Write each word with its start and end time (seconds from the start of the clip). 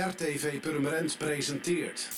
RTV 0.00 0.60
Purmerend 0.60 1.18
presenteert. 1.18 2.08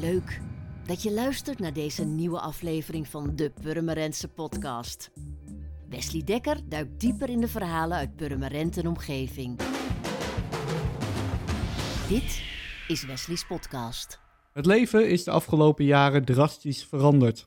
Leuk 0.00 0.40
dat 0.86 1.02
je 1.02 1.12
luistert 1.12 1.58
naar 1.58 1.72
deze 1.72 2.04
nieuwe 2.04 2.40
aflevering 2.40 3.08
van 3.08 3.36
de 3.36 3.52
Purmerendse 3.62 4.28
podcast. 4.28 5.10
Wesley 5.88 6.22
Dekker 6.24 6.60
duikt 6.68 7.00
dieper 7.00 7.28
in 7.28 7.40
de 7.40 7.48
verhalen 7.48 7.96
uit 7.96 8.16
Purmerend 8.16 8.76
en 8.76 8.86
omgeving. 8.86 9.58
Dit 12.08 12.42
is 12.88 13.06
Wesley's 13.06 13.46
podcast. 13.46 14.20
Het 14.52 14.66
leven 14.66 15.08
is 15.08 15.24
de 15.24 15.30
afgelopen 15.30 15.84
jaren 15.84 16.24
drastisch 16.24 16.84
veranderd. 16.84 17.46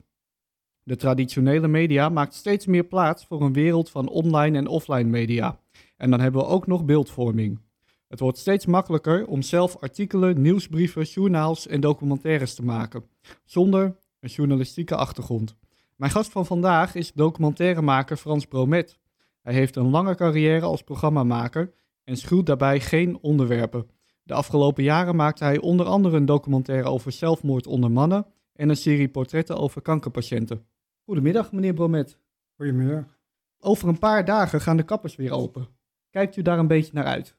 De 0.82 0.96
traditionele 0.96 1.68
media 1.68 2.08
maakt 2.08 2.34
steeds 2.34 2.66
meer 2.66 2.84
plaats 2.84 3.26
voor 3.26 3.42
een 3.42 3.52
wereld 3.52 3.90
van 3.90 4.08
online 4.08 4.58
en 4.58 4.66
offline 4.66 5.08
media. 5.08 5.60
En 5.96 6.10
dan 6.10 6.20
hebben 6.20 6.40
we 6.40 6.46
ook 6.46 6.66
nog 6.66 6.84
beeldvorming. 6.84 7.68
Het 8.10 8.20
wordt 8.20 8.38
steeds 8.38 8.66
makkelijker 8.66 9.26
om 9.26 9.42
zelf 9.42 9.76
artikelen, 9.76 10.40
nieuwsbrieven, 10.40 11.02
journaals 11.02 11.66
en 11.66 11.80
documentaires 11.80 12.54
te 12.54 12.64
maken, 12.64 13.04
zonder 13.44 13.96
een 14.20 14.28
journalistieke 14.28 14.96
achtergrond. 14.96 15.56
Mijn 15.96 16.10
gast 16.10 16.30
van 16.30 16.46
vandaag 16.46 16.94
is 16.94 17.12
documentairemaker 17.12 18.16
Frans 18.16 18.46
Bromet. 18.46 18.98
Hij 19.42 19.54
heeft 19.54 19.76
een 19.76 19.90
lange 19.90 20.14
carrière 20.14 20.66
als 20.66 20.82
programmamaker 20.82 21.72
en 22.04 22.16
schuwt 22.16 22.46
daarbij 22.46 22.80
geen 22.80 23.18
onderwerpen. 23.20 23.90
De 24.22 24.34
afgelopen 24.34 24.82
jaren 24.82 25.16
maakte 25.16 25.44
hij 25.44 25.58
onder 25.58 25.86
andere 25.86 26.16
een 26.16 26.26
documentaire 26.26 26.88
over 26.88 27.12
zelfmoord 27.12 27.66
onder 27.66 27.90
mannen 27.90 28.26
en 28.52 28.68
een 28.68 28.76
serie 28.76 29.08
portretten 29.08 29.56
over 29.56 29.82
kankerpatiënten. 29.82 30.66
Goedemiddag, 31.04 31.52
meneer 31.52 31.74
Bromet. 31.74 32.18
Goedemiddag. 32.56 33.18
Over 33.58 33.88
een 33.88 33.98
paar 33.98 34.24
dagen 34.24 34.60
gaan 34.60 34.76
de 34.76 34.82
kappers 34.82 35.16
weer 35.16 35.32
open. 35.32 35.68
Kijkt 36.10 36.36
u 36.36 36.42
daar 36.42 36.58
een 36.58 36.66
beetje 36.66 36.92
naar 36.94 37.04
uit? 37.04 37.38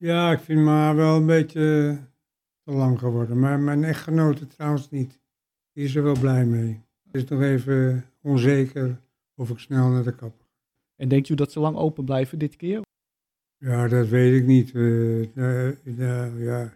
Ja, 0.00 0.32
ik 0.32 0.38
vind 0.40 0.60
maar 0.60 0.96
wel 0.96 1.16
een 1.16 1.26
beetje 1.26 1.98
te 2.64 2.72
lang 2.72 2.98
geworden. 2.98 3.38
Maar 3.38 3.58
mijn 3.60 3.84
echtgenote 3.84 4.46
trouwens 4.46 4.90
niet. 4.90 5.20
Die 5.72 5.84
is 5.84 5.94
er 5.94 6.02
wel 6.02 6.18
blij 6.18 6.46
mee. 6.46 6.80
Het 7.04 7.14
is 7.14 7.24
nog 7.24 7.42
even 7.42 8.04
onzeker 8.22 9.00
of 9.34 9.50
ik 9.50 9.58
snel 9.58 9.88
naar 9.88 10.02
de 10.04 10.14
kapper. 10.14 10.46
En 10.96 11.08
denkt 11.08 11.28
u 11.28 11.34
dat 11.34 11.52
ze 11.52 11.60
lang 11.60 11.76
open 11.76 12.04
blijven 12.04 12.38
dit 12.38 12.56
keer? 12.56 12.80
Ja, 13.56 13.88
dat 13.88 14.08
weet 14.08 14.40
ik 14.40 14.46
niet. 14.46 14.72
Uh, 14.74 15.36
uh, 15.84 16.44
ja, 16.44 16.72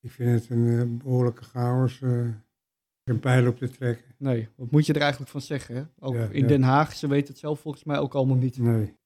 ik 0.00 0.10
vind 0.10 0.40
het 0.40 0.50
een 0.50 0.66
uh, 0.66 0.82
behoorlijke 0.98 1.44
chaos. 1.44 2.00
een 2.00 3.20
pijl 3.20 3.46
op 3.48 3.58
te 3.58 3.68
trekken. 3.70 4.14
Nee, 4.16 4.48
wat 4.56 4.70
moet 4.70 4.86
je 4.86 4.92
er 4.92 5.00
eigenlijk 5.00 5.30
van 5.30 5.40
zeggen? 5.40 5.74
Hè? 5.74 5.82
Ook 5.98 6.14
Ja, 6.14 6.28
in 6.28 6.40
ja. 6.42 6.46
Den 6.46 6.62
Haag, 6.62 6.92
ze 6.94 7.08
weten 7.08 7.28
het 7.28 7.38
zelf 7.38 7.60
volgens 7.60 7.84
mij 7.84 7.98
ook 7.98 8.14
allemaal 8.14 8.36
niet. 8.36 8.58
Nee. 8.58 8.96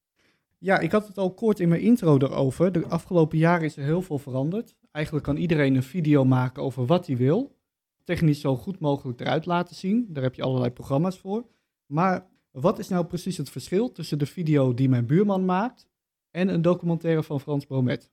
Ja, 0.67 0.78
ik 0.78 0.92
had 0.92 1.06
het 1.06 1.19
al 1.19 1.34
kort 1.34 1.61
in 1.61 1.69
mijn 1.69 1.81
intro 1.81 2.19
erover. 2.19 2.72
De 2.72 2.86
afgelopen 2.86 3.39
jaren 3.39 3.64
is 3.64 3.77
er 3.77 3.84
heel 3.84 4.03
veel 4.03 4.19
veranderd. 4.19 4.77
Eigenlijk 4.91 5.25
kan 5.25 5.36
iedereen 5.36 5.75
een 5.75 5.83
video 5.83 6.25
maken 6.25 6.62
over 6.62 6.86
wat 6.86 7.06
hij 7.06 7.17
wil. 7.17 7.56
Technisch 8.05 8.41
zo 8.41 8.56
goed 8.56 8.78
mogelijk 8.78 9.20
eruit 9.20 9.47
laten 9.47 9.77
zien. 9.77 10.06
Daar 10.08 10.23
heb 10.23 10.34
je 10.34 10.42
allerlei 10.42 10.70
programma's 10.70 11.19
voor. 11.19 11.47
Maar 11.86 12.27
wat 12.50 12.78
is 12.78 12.89
nou 12.89 13.05
precies 13.06 13.36
het 13.36 13.50
verschil 13.50 13.92
tussen 13.92 14.19
de 14.19 14.27
video 14.27 14.75
die 14.75 14.89
mijn 14.89 15.06
buurman 15.06 15.45
maakt 15.45 15.86
en 16.31 16.48
een 16.48 16.62
documentaire 16.62 17.23
van 17.23 17.41
Frans 17.41 17.67
Bromet? 17.67 18.11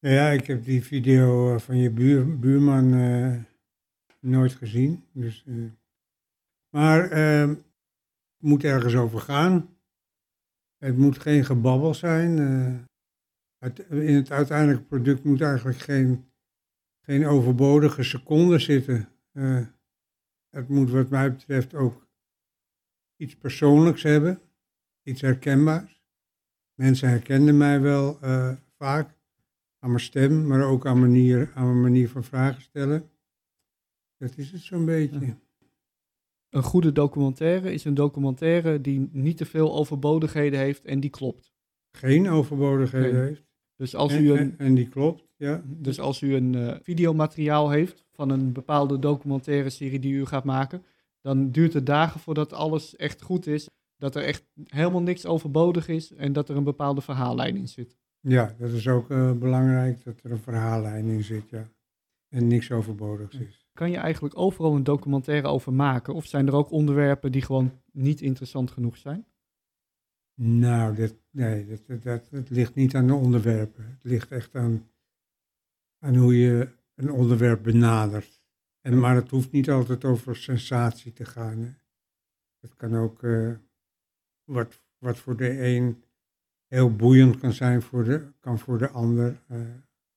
Nou 0.00 0.14
ja, 0.14 0.28
ik 0.30 0.46
heb 0.46 0.64
die 0.64 0.84
video 0.84 1.54
eh, 1.54 1.60
van 1.60 1.76
je 1.76 1.90
buur, 1.90 2.38
buurman 2.38 2.94
eh, 2.94 3.34
nooit 4.20 4.52
gezien. 4.52 5.04
Dus, 5.12 5.44
eh, 5.46 5.54
maar 6.68 7.10
het 7.10 7.58
moet 8.38 8.64
ergens 8.64 8.94
over 8.94 9.20
gaan. 9.20 9.77
Het 10.78 10.96
moet 10.96 11.18
geen 11.18 11.44
gebabbel 11.44 11.94
zijn. 11.94 12.38
eh. 12.38 14.08
in 14.08 14.14
het 14.14 14.30
uiteindelijke 14.30 14.84
product 14.84 15.24
moet 15.24 15.40
eigenlijk 15.40 15.78
geen, 15.78 16.30
geen 17.04 17.26
overbodige 17.26 18.02
seconde 18.02 18.58
zitten. 18.58 19.08
Eh, 19.32 19.66
het 20.50 20.68
moet 20.68 20.90
wat 20.90 21.10
mij 21.10 21.32
betreft 21.32 21.74
ook 21.74 22.08
iets 23.16 23.36
persoonlijks 23.36 24.02
hebben. 24.02 24.40
Iets 25.02 25.20
herkenbaars. 25.20 26.02
Mensen 26.74 27.08
herkenden 27.08 27.56
mij 27.56 27.80
wel 27.80 28.20
eh, 28.20 28.56
vaak 28.76 29.16
aan 29.78 29.90
mijn 29.90 30.02
stem, 30.02 30.46
maar 30.46 30.62
ook 30.62 30.86
aan, 30.86 31.00
manier, 31.00 31.52
aan 31.54 31.64
mijn 31.66 31.80
manier 31.80 32.08
van 32.08 32.24
vragen 32.24 32.62
stellen. 32.62 33.10
Dat 34.16 34.36
is 34.36 34.52
het 34.52 34.60
zo'n 34.60 34.84
beetje. 34.84 35.36
Een 36.50 36.62
goede 36.62 36.92
documentaire 36.92 37.72
is 37.72 37.84
een 37.84 37.94
documentaire 37.94 38.80
die 38.80 39.08
niet 39.12 39.36
te 39.36 39.44
veel 39.44 39.74
overbodigheden 39.74 40.58
heeft 40.58 40.84
en 40.84 41.00
die 41.00 41.10
klopt. 41.10 41.52
Geen 41.90 42.28
overbodigheden 42.28 43.14
Nee. 43.14 43.26
heeft. 43.26 43.46
Dus 43.76 43.94
als 43.94 44.12
en, 44.12 44.24
u 44.24 44.30
een, 44.30 44.38
en, 44.38 44.54
en 44.58 44.74
die 44.74 44.88
klopt, 44.88 45.28
ja. 45.36 45.62
Dus 45.66 46.00
als 46.00 46.20
u 46.20 46.34
een 46.34 46.54
eh, 46.54 46.76
videomateriaal 46.82 47.70
heeft 47.70 48.04
van 48.12 48.30
een 48.30 48.52
bepaalde 48.52 48.98
documentaire 48.98 49.70
serie 49.70 49.98
die 49.98 50.12
u 50.12 50.26
gaat 50.26 50.44
maken, 50.44 50.82
dan 51.20 51.50
duurt 51.50 51.72
het 51.72 51.86
dagen 51.86 52.20
voordat 52.20 52.52
alles 52.52 52.96
echt 52.96 53.22
goed 53.22 53.46
is. 53.46 53.68
Dat 53.96 54.14
er 54.14 54.22
echt 54.22 54.44
helemaal 54.64 55.02
niks 55.02 55.26
overbodig 55.26 55.88
is 55.88 56.14
en 56.14 56.32
dat 56.32 56.48
er 56.48 56.56
een 56.56 56.64
bepaalde 56.64 57.00
verhaallijn 57.00 57.56
in 57.56 57.68
zit. 57.68 57.96
Ja, 58.20 58.54
dat 58.58 58.70
is 58.70 58.88
ook 58.88 59.10
eh, 59.10 59.32
belangrijk, 59.32 60.04
dat 60.04 60.20
er 60.22 60.30
een 60.30 60.38
verhaallijn 60.38 61.06
in 61.06 61.24
zit, 61.24 61.50
ja. 61.50 61.68
En 62.28 62.46
niks 62.46 62.70
overbodigs 62.70 63.38
is. 63.38 63.67
Kan 63.78 63.90
je 63.90 63.96
eigenlijk 63.96 64.38
overal 64.38 64.74
een 64.76 64.84
documentaire 64.84 65.48
over 65.48 65.72
maken? 65.72 66.14
Of 66.14 66.26
zijn 66.26 66.46
er 66.46 66.54
ook 66.54 66.70
onderwerpen 66.70 67.32
die 67.32 67.42
gewoon 67.42 67.80
niet 67.92 68.20
interessant 68.20 68.70
genoeg 68.70 68.96
zijn? 68.96 69.26
Nou, 70.40 70.94
dat, 70.94 71.14
nee, 71.30 71.80
dat, 71.86 72.02
dat, 72.30 72.50
ligt 72.50 72.74
niet 72.74 72.94
aan 72.94 73.06
de 73.06 73.14
onderwerpen. 73.14 73.84
Het 73.84 74.04
ligt 74.04 74.30
echt 74.30 74.54
aan, 74.54 74.90
aan 75.98 76.16
hoe 76.16 76.36
je 76.38 76.68
een 76.94 77.10
onderwerp 77.10 77.62
benadert. 77.62 78.42
En, 78.80 78.98
maar 78.98 79.14
het 79.14 79.30
hoeft 79.30 79.52
niet 79.52 79.70
altijd 79.70 80.04
over 80.04 80.36
sensatie 80.36 81.12
te 81.12 81.24
gaan. 81.24 81.58
Hè. 81.58 81.70
Het 82.60 82.74
kan 82.76 82.96
ook, 82.96 83.22
eh, 83.22 83.52
wat, 84.44 84.82
wat 84.98 85.18
voor 85.18 85.36
de 85.36 85.62
een 85.62 86.04
heel 86.66 86.96
boeiend 86.96 87.38
kan 87.38 87.52
zijn, 87.52 87.82
voor 87.82 88.04
de, 88.04 88.32
kan 88.40 88.58
voor 88.58 88.78
de 88.78 88.88
ander 88.90 89.42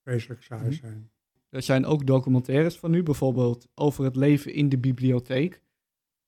vreselijk 0.03 0.43
saai 0.43 0.69
Mhm. 0.69 0.73
zijn. 0.73 1.11
Er 1.51 1.61
zijn 1.61 1.85
ook 1.85 2.07
documentaires 2.07 2.77
van 2.77 2.93
u, 2.93 3.03
bijvoorbeeld 3.03 3.67
over 3.75 4.03
het 4.03 4.15
leven 4.15 4.53
in 4.53 4.69
de 4.69 4.77
bibliotheek. 4.77 5.61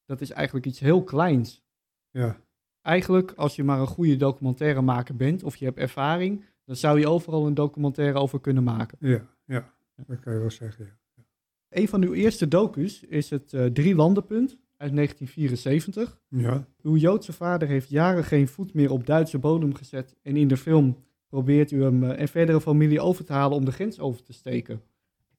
Dat 0.05 0.21
is 0.21 0.31
eigenlijk 0.31 0.65
iets 0.65 0.79
heel 0.79 1.03
kleins. 1.03 1.63
Ja, 2.09 2.41
Eigenlijk, 2.81 3.31
als 3.35 3.55
je 3.55 3.63
maar 3.63 3.79
een 3.79 3.87
goede 3.87 4.15
documentairemaker 4.15 5.15
bent 5.15 5.43
of 5.43 5.55
je 5.55 5.65
hebt 5.65 5.77
ervaring, 5.77 6.45
dan 6.65 6.75
zou 6.75 6.99
je 6.99 7.07
overal 7.07 7.47
een 7.47 7.53
documentaire 7.53 8.19
over 8.19 8.39
kunnen 8.39 8.63
maken. 8.63 8.97
ja, 8.99 9.27
ja, 9.45 9.73
dat 10.07 10.19
kan 10.19 10.33
je 10.33 10.39
wel 10.39 10.51
zeggen. 10.51 10.85
Ja. 11.15 11.23
Een 11.69 11.87
van 11.87 12.03
uw 12.03 12.13
eerste 12.13 12.47
docus 12.47 13.03
is 13.03 13.29
het 13.29 13.53
eh 13.53 13.65
Drie 13.65 13.95
Landenpunt 13.95 14.57
uit 14.77 14.95
1974. 14.95 16.19
ja, 16.27 16.67
Uw 16.81 16.95
Joodse 16.95 17.33
vader 17.33 17.67
heeft 17.67 17.89
jaren 17.89 18.23
geen 18.23 18.47
voet 18.47 18.73
meer 18.73 18.91
op 18.91 19.05
Duitse 19.05 19.39
bodem 19.39 19.73
gezet 19.73 20.15
en 20.21 20.35
in 20.37 20.47
de 20.47 20.57
film 20.57 20.97
probeert 21.27 21.71
u 21.71 21.83
hem 21.83 22.03
eh, 22.03 22.19
en 22.19 22.27
verdere 22.27 22.61
familie 22.61 23.01
over 23.01 23.25
te 23.25 23.33
halen 23.33 23.57
om 23.57 23.65
de 23.65 23.71
grens 23.71 23.99
over 23.99 24.23
te 24.23 24.33
steken. 24.33 24.81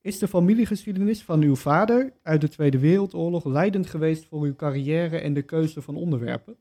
Is 0.05 0.19
de 0.19 0.29
familiegeschiedenis 0.29 1.23
van 1.23 1.43
uw 1.43 1.57
vader 1.57 2.13
uit 2.23 2.41
de 2.41 2.49
Tweede 2.49 2.79
Wereldoorlog 2.79 3.45
leidend 3.45 3.87
geweest 3.87 4.27
voor 4.27 4.43
uw 4.43 4.55
carrière 4.55 5.19
en 5.19 5.35
de 5.35 5.43
keuze 5.43 5.83
van 5.83 5.97
onderwerpen? 5.97 6.57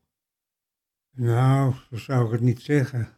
Nou, 1.15 1.73
zo 1.89 1.95
zou 1.95 2.25
ik 2.25 2.31
het 2.31 2.41
niet 2.41 2.61
zeggen. 2.61 3.09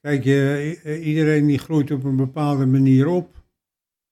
Kijk, 0.00 0.24
je, 0.24 1.00
iedereen 1.02 1.46
die 1.46 1.58
groeit 1.58 1.90
op 1.90 2.04
een 2.04 2.16
bepaalde 2.16 2.66
manier 2.66 3.06
op. 3.06 3.44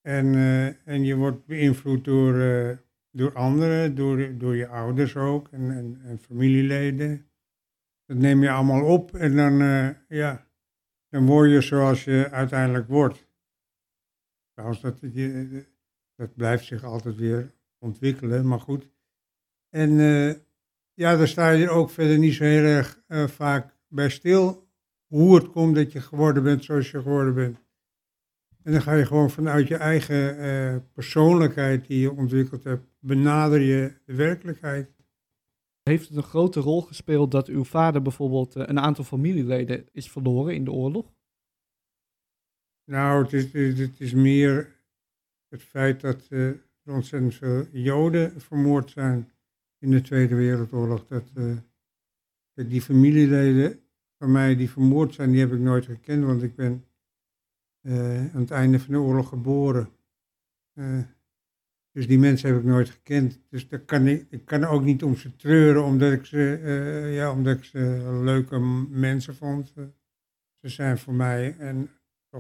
En, 0.03 0.35
eh, 0.35 0.67
en 0.67 1.05
je 1.05 1.17
wordt 1.17 1.47
beïnvloed 1.47 2.05
door, 2.05 2.41
eh, 2.41 2.77
door 3.11 3.33
anderen, 3.33 3.95
door, 3.95 4.39
door 4.39 4.57
je 4.57 4.69
ouders 4.69 5.17
ook 5.17 5.49
en, 5.51 5.71
en, 5.71 6.01
en 6.05 6.19
familieleden. 6.19 7.27
Dat 8.07 8.17
neem 8.17 8.43
je 8.43 8.51
allemaal 8.51 8.85
op 8.85 9.15
en 9.15 9.37
dan, 9.37 9.61
eh, 9.61 9.89
ja, 10.09 10.47
dan 11.09 11.27
word 11.27 11.51
je 11.51 11.61
zoals 11.61 12.05
je 12.05 12.31
uiteindelijk 12.31 12.89
wordt. 12.89 13.26
Trouwens, 14.57 14.81
dat, 14.81 14.99
je, 15.01 15.65
dat 16.15 16.35
blijft 16.35 16.65
zich 16.65 16.85
altijd 16.85 17.17
weer 17.17 17.55
ontwikkelen, 17.79 18.47
maar 18.47 18.61
goed. 18.61 18.91
En 19.71 20.01
eh, 20.01 20.35
ja, 20.95 21.17
daar 21.17 21.29
sta 21.29 21.51
je 21.51 21.71
ook 21.71 21.91
verder 21.91 22.19
niet 22.19 22.35
zo 22.35 22.45
heel 22.45 22.65
erg 22.65 23.03
eh, 23.07 23.27
vaak 23.27 23.77
bij 23.89 24.11
stil 24.11 24.69
hoe 25.07 25.35
het 25.35 25.51
komt 25.51 25.75
dat 25.75 25.93
je 25.93 26.01
geworden 26.01 26.43
bent 26.43 26.65
zoals 26.65 26.91
je 26.91 27.03
geworden 27.03 27.35
bent. 27.35 27.65
En 28.63 28.73
dan 28.73 28.83
ga 28.83 28.95
je 28.95 29.07
gewoon 29.07 29.31
vanuit 29.31 29.69
je 29.69 29.77
eigen 29.77 30.39
eh, 30.39 30.77
persoonlijkheid 30.93 31.87
die 31.87 32.01
je 32.01 32.13
ontwikkeld 32.13 32.65
hebt, 32.65 32.87
benader 32.99 33.61
je 33.61 33.93
de 34.05 34.15
werkelijkheid. 34.15 34.95
Heeft 35.83 36.09
het 36.09 36.17
een 36.17 36.23
grote 36.23 36.61
rol 36.61 36.83
gespeeld 36.83 37.31
dat 37.31 37.49
uw 37.49 37.65
vader 37.65 38.03
bijvoorbeeld 38.03 38.57
eh, 38.57 38.63
een 38.67 38.81
aantal 38.81 39.05
familieleden 39.05 39.89
is 39.93 40.11
verloren 40.11 40.55
in 40.55 40.65
de 40.65 40.73
oorlog? 40.73 41.16
Nou, 42.87 43.23
het 43.23 43.33
is, 43.33 43.53
is 43.99 44.13
meer 44.13 44.77
het 45.49 45.63
feit 45.63 46.01
dat 46.01 46.27
eh, 46.29 46.49
er 46.49 46.61
ontzettend 46.85 47.35
veel 47.35 47.67
Joden 47.73 48.41
vermoord 48.41 48.91
zijn 48.91 49.31
in 49.79 49.91
de 49.91 50.01
Tweede 50.01 50.35
Wereldoorlog. 50.35 51.07
Dat, 51.07 51.31
eh, 51.35 51.57
die 52.69 52.83
familieleden 52.83 53.81
van 54.19 54.33
mij 54.33 54.57
die 54.57 54.71
vermoord 54.71 55.15
zijn, 55.15 55.31
die 55.31 55.41
heb 55.41 55.53
ik 55.53 55.59
nooit 55.59 55.85
gekend, 55.85 56.25
want 56.25 56.43
ik 56.43 56.55
ben 56.55 56.85
eh, 57.81 58.35
aan 58.35 58.41
het 58.41 58.51
einde 58.51 58.81
van 58.81 58.95
de 58.95 59.01
oorlog 59.01 59.29
geboren. 59.29 59.91
Dus 61.93 62.07
die 62.07 62.19
mensen 62.19 62.49
heb 62.49 62.59
ik 62.59 62.65
nooit 62.65 62.91
gekend. 62.91 63.41
Dus 63.49 63.69
daar 63.69 63.81
kan 63.81 64.07
ik, 64.07 64.27
ik 64.31 64.45
kan 64.45 64.65
ook 64.65 64.83
niet 64.83 65.03
om 65.03 65.17
ze 65.17 65.37
treuren, 65.37 65.85
omdat 65.85 66.13
ik 66.13 66.25
ze, 66.25 66.61
ja, 67.13 67.33
omdat 67.33 67.57
ik 67.57 67.65
ze 67.65 67.79
leuke 68.23 68.59
mensen 68.91 69.35
vond. 69.35 69.73
Ze 70.61 70.69
zijn 70.69 70.99
voor 70.99 71.15
mij 71.15 71.57
en 71.59 71.91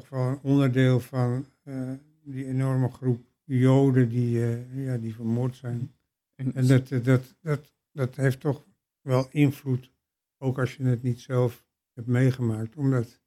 toch 0.00 0.08
wel 0.08 0.28
een 0.28 0.40
onderdeel 0.43 1.00
van 1.00 1.46
eh, 1.62 1.93
die 2.22 2.46
enorme 2.46 2.90
groep 2.90 3.25
Joden 3.44 4.08
die, 4.08 4.44
eh, 4.44 4.84
ja, 4.84 4.96
die 4.96 5.14
vermoord 5.14 5.56
zijn. 5.56 5.94
En, 6.34 6.54
En 6.54 6.66
dat, 6.66 6.90
eh, 6.90 7.04
dat, 7.04 7.34
dat, 7.40 7.75
dat 7.93 8.16
heeft 8.16 8.40
toch 8.40 8.66
wel 9.00 9.28
invloed, 9.31 9.93
ook 10.38 10.58
als 10.58 10.76
je 10.76 10.84
het 10.84 11.02
niet 11.02 11.20
zelf 11.20 11.64
hebt 11.93 12.06
meegemaakt. 12.06 12.76
Omdat 12.76 13.20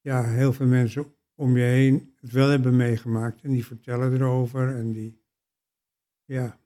ja, 0.00 0.24
heel 0.24 0.52
veel 0.52 0.66
mensen 0.66 1.14
om 1.34 1.56
je 1.56 1.64
heen 1.64 2.14
het 2.20 2.32
wel 2.32 2.48
hebben 2.48 2.76
meegemaakt 2.76 3.42
en 3.42 3.50
die 3.50 3.66
vertellen 3.66 4.12
erover 4.12 4.76
en 4.76 4.92
die, 4.92 5.20
ja, 6.24 6.58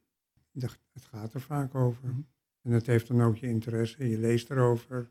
het 0.92 1.04
gaat 1.04 1.34
er 1.34 1.40
vaak 1.40 1.74
over. 1.74 2.08
En 2.62 2.70
dat 2.70 2.86
heeft 2.86 3.06
dan 3.06 3.22
ook 3.22 3.36
je 3.36 3.46
interesse, 3.46 4.08
je 4.08 4.18
leest 4.18 4.50
erover. 4.50 5.10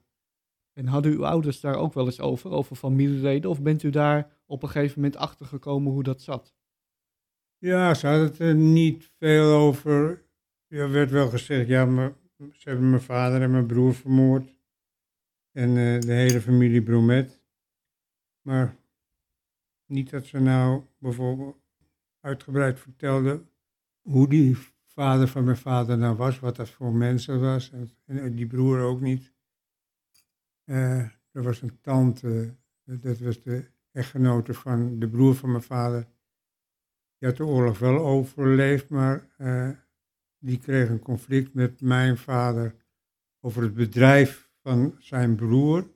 En 0.79 0.87
hadden 0.87 1.11
uw 1.11 1.25
ouders 1.25 1.59
daar 1.59 1.75
ook 1.75 1.93
wel 1.93 2.05
eens 2.05 2.19
over, 2.19 2.51
over 2.51 2.75
familieleden? 2.75 3.49
Of 3.49 3.61
bent 3.61 3.83
u 3.83 3.89
daar 3.89 4.31
op 4.45 4.63
een 4.63 4.69
gegeven 4.69 5.01
moment 5.01 5.17
achter 5.19 5.45
gekomen 5.45 5.91
hoe 5.91 6.03
dat 6.03 6.21
zat? 6.21 6.55
Ja, 7.57 7.93
ze 7.93 8.07
hadden 8.07 8.25
het 8.25 8.39
er 8.39 8.55
niet 8.55 9.11
veel 9.17 9.53
over. 9.53 10.25
Er 10.67 10.91
werd 10.91 11.11
wel 11.11 11.29
gezegd, 11.29 11.67
ja, 11.67 12.13
ze 12.37 12.69
hebben 12.69 12.89
mijn 12.89 13.01
vader 13.01 13.41
en 13.41 13.51
mijn 13.51 13.65
broer 13.65 13.93
vermoord. 13.93 14.55
En 15.51 15.69
eh, 15.69 15.99
de 15.99 16.11
hele 16.11 16.41
familie 16.41 16.83
Bromet. 16.83 17.41
Maar 18.41 18.75
niet 19.85 20.09
dat 20.09 20.25
ze 20.25 20.39
nou 20.39 20.83
bijvoorbeeld 20.97 21.57
uitgebreid 22.19 22.79
vertelden 22.79 23.49
hoe 24.01 24.27
die 24.27 24.57
vader 24.85 25.27
van 25.27 25.43
mijn 25.43 25.57
vader 25.57 25.97
nou 25.97 26.15
was, 26.15 26.39
wat 26.39 26.55
dat 26.55 26.69
voor 26.69 26.93
mensen 26.93 27.41
was. 27.41 27.71
En 28.05 28.35
die 28.35 28.47
broer 28.47 28.79
ook 28.81 29.01
niet. 29.01 29.37
Eh, 30.69 30.99
er 31.31 31.43
was 31.43 31.61
een 31.61 31.79
tante, 31.81 32.55
dat 32.83 33.19
was 33.19 33.41
de 33.41 33.65
echtgenote 33.91 34.53
van 34.53 34.99
de 34.99 35.09
broer 35.09 35.35
van 35.35 35.51
mijn 35.51 35.63
vader. 35.63 36.07
Die 37.17 37.27
had 37.29 37.37
de 37.37 37.45
oorlog 37.45 37.79
wel 37.79 38.05
overleefd, 38.05 38.89
maar 38.89 39.27
eh, 39.37 39.69
die 40.37 40.57
kreeg 40.57 40.89
een 40.89 40.99
conflict 40.99 41.53
met 41.53 41.81
mijn 41.81 42.17
vader 42.17 42.75
over 43.39 43.61
het 43.63 43.73
bedrijf 43.73 44.49
van 44.61 44.95
zijn 44.99 45.35
broer. 45.35 45.89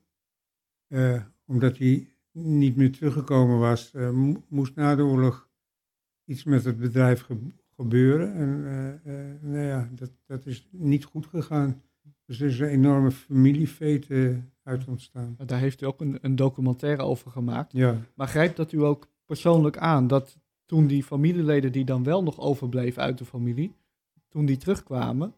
Eh, 0.87 1.23
omdat 1.45 1.77
hij 1.77 2.07
niet 2.31 2.75
meer 2.75 2.91
teruggekomen 2.91 3.59
was, 3.59 3.91
mo- 3.91 4.43
moest 4.47 4.75
na 4.75 4.95
de 4.95 5.03
oorlog 5.03 5.49
iets 6.25 6.43
met 6.43 6.63
het 6.63 6.77
bedrijf 6.77 7.21
ge- 7.21 7.51
gebeuren. 7.75 8.33
En 8.33 8.61
nou 9.41 9.65
ja, 9.65 9.89
dat, 9.91 10.11
dat 10.25 10.45
is 10.45 10.67
niet 10.71 11.03
goed 11.03 11.25
gegaan. 11.25 11.81
Dus 12.25 12.39
er 12.41 12.47
is 12.47 12.59
een 12.59 12.67
enorme 12.67 13.11
familiefete 13.11 14.43
uit 14.63 14.87
ontstaan. 14.87 15.35
Daar 15.45 15.59
heeft 15.59 15.81
u 15.81 15.85
ook 15.85 16.01
een, 16.01 16.17
een 16.21 16.35
documentaire 16.35 17.03
over 17.03 17.31
gemaakt. 17.31 17.71
Ja. 17.71 17.97
Maar 18.15 18.27
grijpt 18.27 18.57
dat 18.57 18.71
u 18.71 18.83
ook 18.83 19.07
persoonlijk 19.25 19.77
aan 19.77 20.07
dat 20.07 20.37
toen 20.65 20.87
die 20.87 21.03
familieleden 21.03 21.71
die 21.71 21.85
dan 21.85 22.03
wel 22.03 22.23
nog 22.23 22.39
overbleven 22.39 23.01
uit 23.01 23.17
de 23.17 23.25
familie, 23.25 23.75
toen 24.29 24.45
die 24.45 24.57
terugkwamen, 24.57 25.33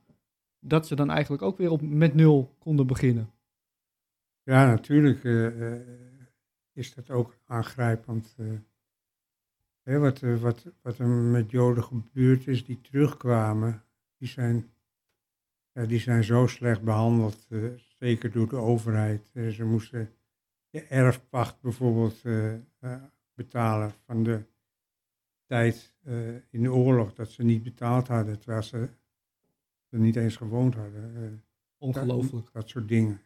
dat 0.59 0.87
ze 0.87 0.95
dan 0.95 1.09
eigenlijk 1.09 1.41
ook 1.41 1.57
weer 1.57 1.71
op, 1.71 1.81
met 1.81 2.13
nul 2.13 2.55
konden 2.59 2.87
beginnen? 2.87 3.29
Ja, 4.43 4.65
natuurlijk 4.65 5.23
eh, 5.23 5.73
eh, 5.73 5.81
is 6.73 6.93
dat 6.93 7.09
ook 7.09 7.37
aangrijpend. 7.45 8.35
eh. 8.37 8.45
Hè, 9.81 9.99
wat, 9.99 10.19
wat, 10.19 10.65
wat 10.81 10.97
er 10.97 11.07
met 11.07 11.51
Joden 11.51 11.83
gebeurd 11.83 12.47
is 12.47 12.65
die 12.65 12.81
terugkwamen, 12.81 13.83
die 14.17 14.27
zijn, 14.27 14.69
ja, 15.75 15.85
die 15.85 15.99
zijn 15.99 16.23
zo 16.23 16.47
slecht 16.47 16.81
behandeld, 16.81 17.45
eh, 17.49 17.59
zeker 17.99 18.31
door 18.31 18.49
de 18.49 18.55
overheid. 18.55 19.29
Eh, 19.33 19.47
ze 19.47 19.65
moesten 19.65 20.13
de 20.69 20.81
erfpacht 20.81 21.61
bijvoorbeeld 21.61 22.21
eh, 22.23 22.53
betalen 23.33 23.91
van 24.05 24.23
de 24.23 24.43
tijd 25.45 25.93
in 26.49 26.63
de 26.63 26.71
oorlog, 26.71 27.13
dat 27.13 27.29
ze 27.29 27.43
niet 27.43 27.63
betaald 27.63 28.07
hadden, 28.07 28.39
terwijl 28.39 28.63
ze 28.63 28.89
er 29.89 29.99
niet 29.99 30.15
eens 30.15 30.35
gewoond 30.35 30.75
hadden. 30.75 31.43
Ongelooflijk. 31.77 32.43
Dat, 32.43 32.53
dat 32.53 32.69
soort 32.69 32.87
dingen. 32.87 33.21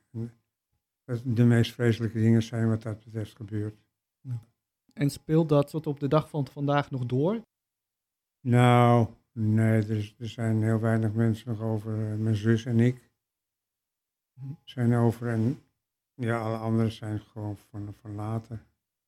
Dat 1.04 1.22
de 1.26 1.44
meest 1.44 1.74
vreselijke 1.74 2.20
dingen 2.20 2.44
zijn 2.44 2.70
wat 2.70 2.82
dat 2.82 3.04
betreft 3.04 3.36
gebeurd. 3.36 3.76
En 4.94 5.10
speelt 5.10 5.50
dat 5.50 5.70
tot 5.70 5.88
op 5.88 6.00
de 6.00 6.08
dag 6.08 6.30
van 6.30 6.48
vandaag 6.48 6.92
nog 6.92 7.06
door? 7.06 7.42
Nou, 8.42 9.08
nee, 9.34 9.72
er, 9.82 9.90
is- 9.92 10.16
er 10.20 10.30
zijn 10.30 10.64
heel 10.64 10.80
weinig 10.80 11.14
mensen 11.14 11.50
nog 11.50 11.62
over. 11.62 12.12
eh, 12.12 12.18
Mijn 12.18 12.36
zus 12.36 12.66
en 12.66 12.80
ik 12.80 13.10
zijn 14.64 14.94
over. 14.94 15.28
En 15.28 15.60
ja, 16.16 16.40
alle 16.40 16.58
anderen 16.58 16.92
zijn 16.92 17.20
gewoon 17.20 17.58
van, 17.58 17.94
van 18.02 18.16
later. 18.16 18.66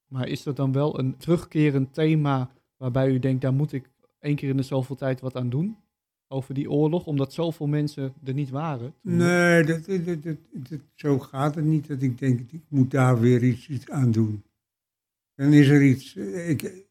Maar 0.07 0.27
is 0.27 0.43
dat 0.43 0.55
dan 0.55 0.71
wel 0.71 0.99
een 0.99 1.17
terugkerend 1.17 1.93
thema 1.93 2.51
waarbij 2.77 3.09
u 3.11 3.19
denkt, 3.19 3.41
daar 3.41 3.53
moet 3.53 3.71
ik 3.71 3.89
één 4.19 4.35
keer 4.35 4.49
in 4.49 4.57
de 4.57 4.63
zoveel 4.63 4.95
tijd 4.95 5.19
wat 5.19 5.35
aan 5.35 5.49
doen? 5.49 5.77
Over 6.27 6.53
die 6.53 6.71
oorlog, 6.71 7.05
omdat 7.05 7.33
zoveel 7.33 7.67
mensen 7.67 8.13
er 8.23 8.33
niet 8.33 8.49
waren? 8.49 8.93
Nee, 9.01 9.63
dat, 9.63 9.85
dat, 9.85 10.05
dat, 10.05 10.23
dat- 10.23 10.37
dat- 10.69 10.79
zo 10.95 11.19
gaat 11.19 11.55
het 11.55 11.65
niet 11.65 11.87
dat 11.87 12.01
ik 12.01 12.17
denk, 12.17 12.39
ik 12.51 12.61
moet 12.67 12.91
daar 12.91 13.19
weer 13.19 13.43
iets, 13.43 13.69
iets 13.69 13.89
aan 13.89 14.11
doen. 14.11 14.43
Dan 15.35 15.53
is 15.53 15.67
er 15.67 15.83
iets. 15.83 16.15
eh, 16.15 16.49
Ik, 16.49 16.85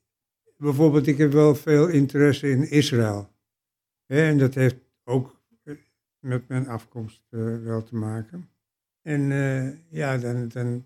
bijvoorbeeld, 0.61 1.07
ik 1.07 1.19
heb 1.19 1.33
wel 1.33 1.55
veel 1.55 1.89
interesse 1.89 2.51
in 2.51 2.71
Israël. 2.71 3.31
En 4.07 4.39
dat 4.39 4.55
heeft 4.55 4.77
ook 5.05 5.41
eh, 5.63 5.75
met 6.19 6.49
mijn 6.49 6.69
afkomst 6.69 7.23
eh, 7.29 7.63
wel 7.63 7.83
te 7.83 7.97
maken. 7.97 8.49
En 9.03 9.33
eh, 9.33 9.73
ja, 9.89 10.19
dan, 10.19 10.49
dan. 10.49 10.85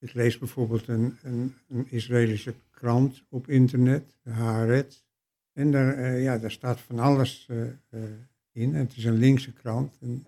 Ik 0.00 0.14
lees 0.14 0.38
bijvoorbeeld 0.38 0.88
een, 0.88 1.16
een, 1.22 1.54
Israëlische 1.90 2.54
krant 2.70 3.24
op 3.28 3.48
internet, 3.48 4.16
de 4.22 4.30
Haaretz. 4.30 5.02
En 5.52 5.70
daar, 5.70 6.18
ja, 6.18 6.38
daar 6.38 6.50
staat 6.50 6.80
van 6.80 6.98
alles 6.98 7.48
in. 8.52 8.74
En 8.74 8.80
het 8.80 8.96
is 8.96 9.04
een 9.04 9.18
linkse 9.18 9.52
krant. 9.52 9.98
En 10.00 10.26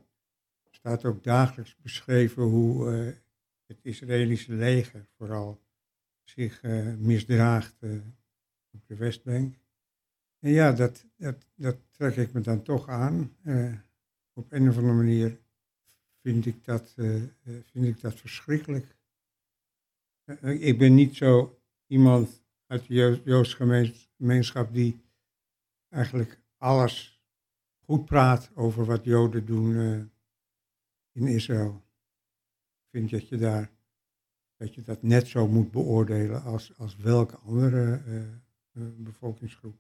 er 0.62 0.74
staat 0.74 1.04
ook 1.04 1.24
dagelijks 1.24 1.76
beschreven 1.82 2.42
hoe 2.42 2.88
het 3.66 3.78
Israëlische 3.82 4.52
leger 4.52 5.06
vooral 5.16 5.60
zich 6.24 6.62
misdraagt 6.98 7.76
op 8.70 8.86
de 8.86 8.96
Westbank. 8.96 9.54
En 10.38 10.50
ja, 10.50 10.72
dat, 10.72 11.04
dat, 11.16 11.46
dat 11.54 11.76
trek 11.90 12.16
ik 12.16 12.32
me 12.32 12.40
dan 12.40 12.62
toch 12.62 12.88
aan. 12.88 13.36
Eh, 13.42 13.74
op 14.32 14.52
een 14.52 14.68
of 14.68 14.76
andere 14.76 14.94
manier 14.94 15.38
vind 16.22 16.46
ik 16.46 16.64
dat, 16.64 16.92
eh, 16.96 17.22
eh, 17.22 17.28
vind 17.42 17.86
ik 17.86 18.00
dat 18.00 18.14
verschrikkelijk. 18.14 18.96
Ik 20.40 20.78
ben 20.78 20.94
niet 20.94 21.16
zo 21.16 21.60
iemand 21.86 22.42
uit 22.66 22.86
de 22.86 22.94
Jo- 22.94 23.20
Joodse 23.24 23.56
gemeens- 23.56 24.10
gemeenschap 24.16 24.72
die 24.72 25.00
eigenlijk 25.88 26.40
alles 26.56 27.22
goed 27.84 28.04
praat 28.04 28.50
over 28.54 28.84
wat 28.84 29.04
Joden 29.04 29.46
doen 29.46 29.74
in 31.12 31.26
Israël. 31.26 31.82
Ik 32.82 32.88
vind 32.90 33.10
dat 33.10 33.28
je 33.28 33.36
daar 33.36 33.70
dat 34.56 34.74
je 34.74 34.82
dat 34.82 35.02
net 35.02 35.28
zo 35.28 35.48
moet 35.48 35.70
beoordelen 35.70 36.42
als, 36.42 36.78
als 36.78 36.96
welke 36.96 37.36
andere 37.36 38.02
bevolkingsgroep. 38.96 39.76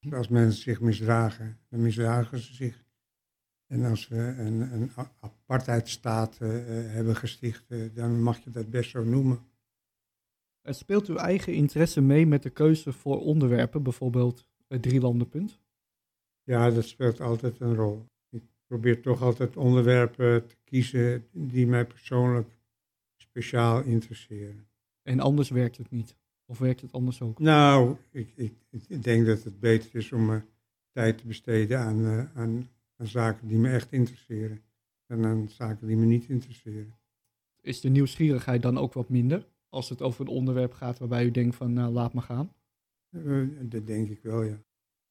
Dus 0.00 0.12
als 0.12 0.28
mensen 0.28 0.62
zich 0.62 0.80
misdragen, 0.80 1.58
dan 1.68 1.82
misdragen 1.82 2.38
ze 2.38 2.54
zich. 2.54 2.84
En 3.66 3.84
als 3.84 4.08
we 4.08 4.16
een, 4.16 4.72
een 4.72 4.90
apartheidstaat 5.20 6.38
eh, 6.40 6.58
eh, 6.58 6.92
hebben 6.92 7.16
gesticht, 7.16 7.70
eh, 7.70 7.94
dan 7.94 8.22
mag 8.22 8.38
je 8.44 8.50
dat 8.50 8.70
best 8.70 8.90
zo 8.90 9.04
noemen. 9.04 9.48
En 10.60 10.74
speelt 10.74 11.06
uw 11.06 11.16
eigen 11.16 11.54
interesse 11.54 12.00
mee 12.00 12.26
met 12.26 12.42
de 12.42 12.50
keuze 12.50 12.92
voor 12.92 13.20
onderwerpen, 13.20 13.82
bijvoorbeeld 13.82 14.48
het 14.66 14.82
drielandenpunt? 14.82 15.60
Ja, 16.42 16.70
dat 16.70 16.84
speelt 16.84 17.20
altijd 17.20 17.60
een 17.60 17.74
rol. 17.74 18.06
Ik 18.28 18.42
probeer 18.66 19.02
toch 19.02 19.22
altijd 19.22 19.56
onderwerpen 19.56 20.46
te 20.46 20.56
kiezen 20.64 21.26
die 21.32 21.66
mij 21.66 21.86
persoonlijk 21.86 22.58
speciaal 23.16 23.82
interesseren. 23.82 24.68
En 25.02 25.20
anders 25.20 25.48
werkt 25.48 25.76
het 25.76 25.90
niet. 25.90 26.16
Of 26.50 26.58
werkt 26.58 26.80
het 26.80 26.92
anders 26.92 27.22
ook? 27.22 27.38
Nou, 27.38 27.96
ik, 28.10 28.32
ik, 28.36 28.54
ik 28.70 29.02
denk 29.02 29.26
dat 29.26 29.42
het 29.42 29.60
beter 29.60 29.94
is 29.94 30.12
om 30.12 30.26
mijn 30.26 30.44
tijd 30.92 31.18
te 31.18 31.26
besteden 31.26 31.78
aan, 31.78 32.04
eh, 32.04 32.24
aan, 32.34 32.68
aan 32.96 33.06
zaken 33.06 33.48
die 33.48 33.58
me 33.58 33.70
echt 33.70 33.92
interesseren. 33.92 34.62
Dan 35.06 35.26
aan 35.26 35.48
zaken 35.48 35.86
die 35.86 35.96
me 35.96 36.06
niet 36.06 36.28
interesseren. 36.28 36.94
Is 37.60 37.80
de 37.80 37.88
nieuwsgierigheid 37.88 38.62
dan 38.62 38.78
ook 38.78 38.92
wat 38.92 39.08
minder? 39.08 39.46
Als 39.68 39.88
het 39.88 40.02
over 40.02 40.20
een 40.20 40.32
onderwerp 40.32 40.72
gaat 40.72 40.98
waarbij 40.98 41.24
u 41.24 41.30
denkt 41.30 41.56
van 41.56 41.72
nou, 41.72 41.92
laat 41.92 42.12
maar 42.12 42.22
gaan. 42.22 42.52
Eh, 43.10 43.42
dat 43.60 43.86
denk 43.86 44.08
ik 44.08 44.22
wel, 44.22 44.42
ja. 44.42 44.62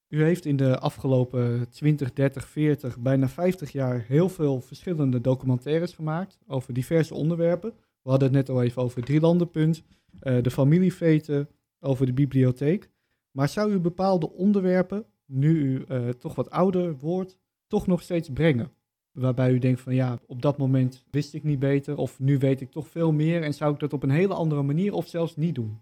U 0.08 0.24
heeft 0.24 0.46
in 0.46 0.56
de 0.56 0.80
afgelopen 0.80 1.70
20, 1.70 2.14
30, 2.14 2.48
40, 2.48 3.00
bijna 3.00 3.30
50 3.30 3.72
jaar 3.72 4.06
heel 4.08 4.30
veel 4.30 4.62
verschillende 4.62 5.22
documentaires 5.22 5.94
gemaakt 5.94 6.40
over 6.48 6.74
diverse 6.74 7.14
onderwerpen. 7.14 7.74
We 8.02 8.10
hadden 8.10 8.28
het 8.28 8.38
net 8.38 8.50
al 8.50 8.64
even 8.64 8.82
over 8.82 8.98
het 8.98 9.06
drielandenpunt, 9.06 9.84
eh 10.20 10.42
de 10.42 10.52
familieveten, 10.52 11.50
over 11.80 12.06
de 12.06 12.14
bibliotheek. 12.14 12.90
Maar 13.32 13.50
zou 13.50 13.72
u 13.72 13.80
bepaalde 13.80 14.32
onderwerpen, 14.32 15.06
nu 15.26 15.50
u 15.50 15.84
eh, 15.84 16.10
toch 16.10 16.36
wat 16.36 16.50
ouder 16.50 16.98
wordt, 16.98 17.38
toch 17.68 17.88
nog 17.88 18.02
steeds 18.02 18.30
brengen? 18.30 18.72
Waarbij 19.12 19.52
u 19.52 19.60
denkt 19.60 19.82
van 19.82 19.96
ja, 19.96 20.20
op 20.28 20.42
dat 20.42 20.58
moment 20.58 21.06
wist 21.12 21.34
ik 21.34 21.44
niet 21.44 21.60
beter 21.60 21.98
of 21.98 22.20
nu 22.20 22.38
weet 22.38 22.62
ik 22.62 22.72
toch 22.72 22.88
veel 22.88 23.12
meer 23.12 23.44
en 23.44 23.54
zou 23.54 23.74
ik 23.74 23.80
dat 23.80 23.94
op 23.94 24.04
een 24.04 24.10
hele 24.10 24.34
andere 24.34 24.62
manier 24.62 24.94
of 24.94 25.08
zelfs 25.08 25.36
niet 25.36 25.56
doen? 25.56 25.80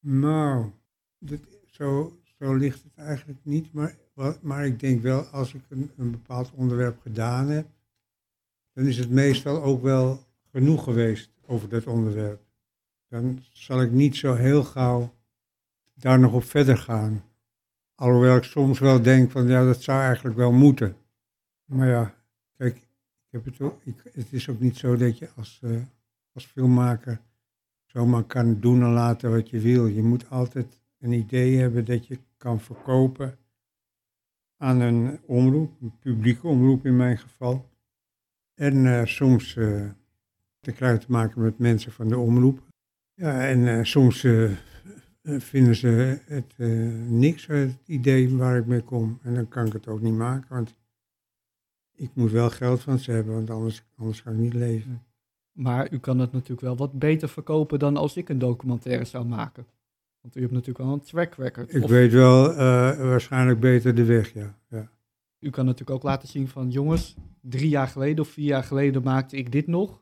Nou, 0.00 0.70
zo, 1.66 2.12
zo 2.38 2.54
ligt 2.54 2.82
het 2.82 2.94
eigenlijk 2.94 3.44
niet. 3.44 3.72
Maar, 3.72 3.96
maar 4.42 4.66
ik 4.66 4.80
denk 4.80 5.02
wel, 5.02 5.22
als 5.22 5.54
ik 5.54 5.62
een, 5.68 5.90
een 5.96 6.10
bepaald 6.10 6.52
onderwerp 6.54 7.00
gedaan 7.00 7.48
heb, 7.48 7.66
dan 8.72 8.86
is 8.86 8.98
het 8.98 9.10
meestal 9.10 9.62
ook 9.62 9.82
wel 9.82 10.20
genoeg 10.52 10.84
geweest 10.84 11.30
over 11.46 11.68
dat 11.68 11.86
onderwerp. 11.86 12.42
Dan 13.08 13.44
zal 13.52 13.82
ik 13.82 13.90
niet 13.90 14.16
zo 14.16 14.34
heel 14.34 14.64
gauw 14.64 15.14
daar 15.94 16.18
nog 16.18 16.32
op 16.32 16.44
verder 16.44 16.76
gaan. 16.76 17.24
Alhoewel 17.94 18.36
ik 18.36 18.42
soms 18.42 18.78
wel 18.78 19.02
denk 19.02 19.30
van 19.30 19.46
ja, 19.46 19.64
dat 19.64 19.82
zou 19.82 20.00
eigenlijk 20.00 20.36
wel 20.36 20.52
moeten. 20.52 20.96
Maar 21.64 21.88
ja, 21.88 22.14
kijk, 22.56 22.76
ik 22.76 23.28
heb 23.30 23.44
het, 23.44 23.60
ook, 23.60 23.80
ik, 23.84 24.02
het 24.12 24.32
is 24.32 24.48
ook 24.48 24.60
niet 24.60 24.76
zo 24.76 24.96
dat 24.96 25.18
je 25.18 25.28
als, 25.36 25.60
eh, 25.62 25.82
als 26.32 26.46
filmmaker 26.46 27.20
zomaar 27.84 28.24
kan 28.24 28.60
doen 28.60 28.82
en 28.82 28.92
laten 28.92 29.30
wat 29.30 29.50
je 29.50 29.60
wil. 29.60 29.86
Je 29.86 30.02
moet 30.02 30.30
altijd 30.30 30.80
een 30.98 31.12
idee 31.12 31.56
hebben 31.58 31.84
dat 31.84 32.06
je 32.06 32.18
kan 32.36 32.60
verkopen 32.60 33.38
aan 34.56 34.80
een 34.80 35.20
omroep, 35.26 35.80
een 35.80 35.98
publieke 35.98 36.46
omroep 36.46 36.86
in 36.86 36.96
mijn 36.96 37.18
geval. 37.18 37.70
En 38.54 38.86
eh, 38.86 39.06
soms 39.06 39.56
eh 40.62 40.68
te 40.68 40.72
krijgen 40.72 41.00
te 41.00 41.12
maken 41.12 41.42
met 41.42 41.58
mensen 41.58 41.92
van 41.92 42.08
de 42.08 42.18
omroep. 42.18 42.60
Ja, 43.14 43.48
en 43.48 43.68
eh, 43.68 43.84
soms 43.84 44.24
eh, 44.24 44.44
eh, 44.44 44.56
vinden 45.22 45.74
ze 45.74 46.18
het 46.26 46.58
niks, 47.08 47.46
het 47.46 47.78
idee 47.86 48.36
waar 48.36 48.56
ik 48.56 48.66
mee 48.66 48.80
kom. 48.80 49.18
En 49.22 49.34
dan 49.34 49.48
kan 49.48 49.66
ik 49.66 49.72
het 49.72 49.88
ook 49.88 50.00
niet 50.00 50.14
maken, 50.14 50.46
want 50.48 50.74
ik 51.94 52.10
moet 52.14 52.30
wel 52.30 52.50
geld 52.50 52.80
van 52.80 52.98
ze 52.98 53.10
hebben, 53.10 53.34
want 53.34 53.50
anders, 53.50 53.84
anders 53.96 54.22
kan 54.22 54.32
ik 54.32 54.38
niet 54.38 54.54
leven. 54.54 55.02
Maar 55.52 55.92
u 55.92 55.98
kan 55.98 56.18
het 56.18 56.32
natuurlijk 56.32 56.60
wel 56.60 56.76
wat 56.76 56.92
beter 56.92 57.28
verkopen 57.28 57.78
dan 57.78 57.96
als 57.96 58.16
ik 58.16 58.28
een 58.28 58.38
documentaire 58.38 59.04
zou 59.04 59.24
maken. 59.24 59.66
Want 60.20 60.36
u 60.36 60.40
hebt 60.40 60.52
natuurlijk 60.52 60.84
wel 60.84 60.92
een 60.92 61.00
track 61.00 61.34
record. 61.34 61.74
Ik 61.74 61.82
Of 61.82 61.90
weet 61.90 62.12
wel 62.12 62.54
waarschijnlijk 62.96 63.60
beter 63.60 63.94
de 63.94 64.04
weg, 64.04 64.32
ja. 64.32 64.58
ja. 64.68 64.90
U 65.38 65.50
kan 65.50 65.64
natuurlijk 65.64 65.96
ook 65.96 66.02
laten 66.02 66.28
zien 66.28 66.48
van 66.48 66.70
jongens, 66.70 67.16
drie 67.40 67.68
jaar 67.68 67.88
geleden 67.88 68.24
of 68.24 68.30
vier 68.30 68.46
jaar 68.46 68.64
geleden 68.64 69.02
maakte 69.02 69.36
ik 69.36 69.52
dit 69.52 69.66
nog. 69.66 70.01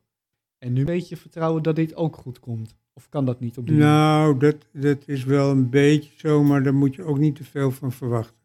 En 0.61 0.73
nu 0.73 0.85
weet 0.85 1.09
je 1.09 1.17
vertrouwen 1.17 1.63
dat 1.63 1.77
dit 1.77 1.95
ook 1.95 2.17
goed 2.17 2.41
komt. 2.41 2.75
Of 2.93 3.09
kan 3.09 3.27
dat 3.27 3.41
niet 3.41 3.59
op 3.59 3.67
die? 3.67 3.77
Nou, 3.77 4.39
dat, 4.39 4.57
dat 4.73 5.09
is 5.09 5.25
wel 5.25 5.51
een 5.51 5.71
beetje 5.71 6.13
zo, 6.17 6.43
maar 6.43 6.63
daar 6.63 6.75
moet 6.75 6.95
je 6.95 7.05
ook 7.05 7.19
niet 7.19 7.37
te 7.37 7.45
veel 7.45 7.71
van 7.71 7.93
verwachten. 7.93 8.37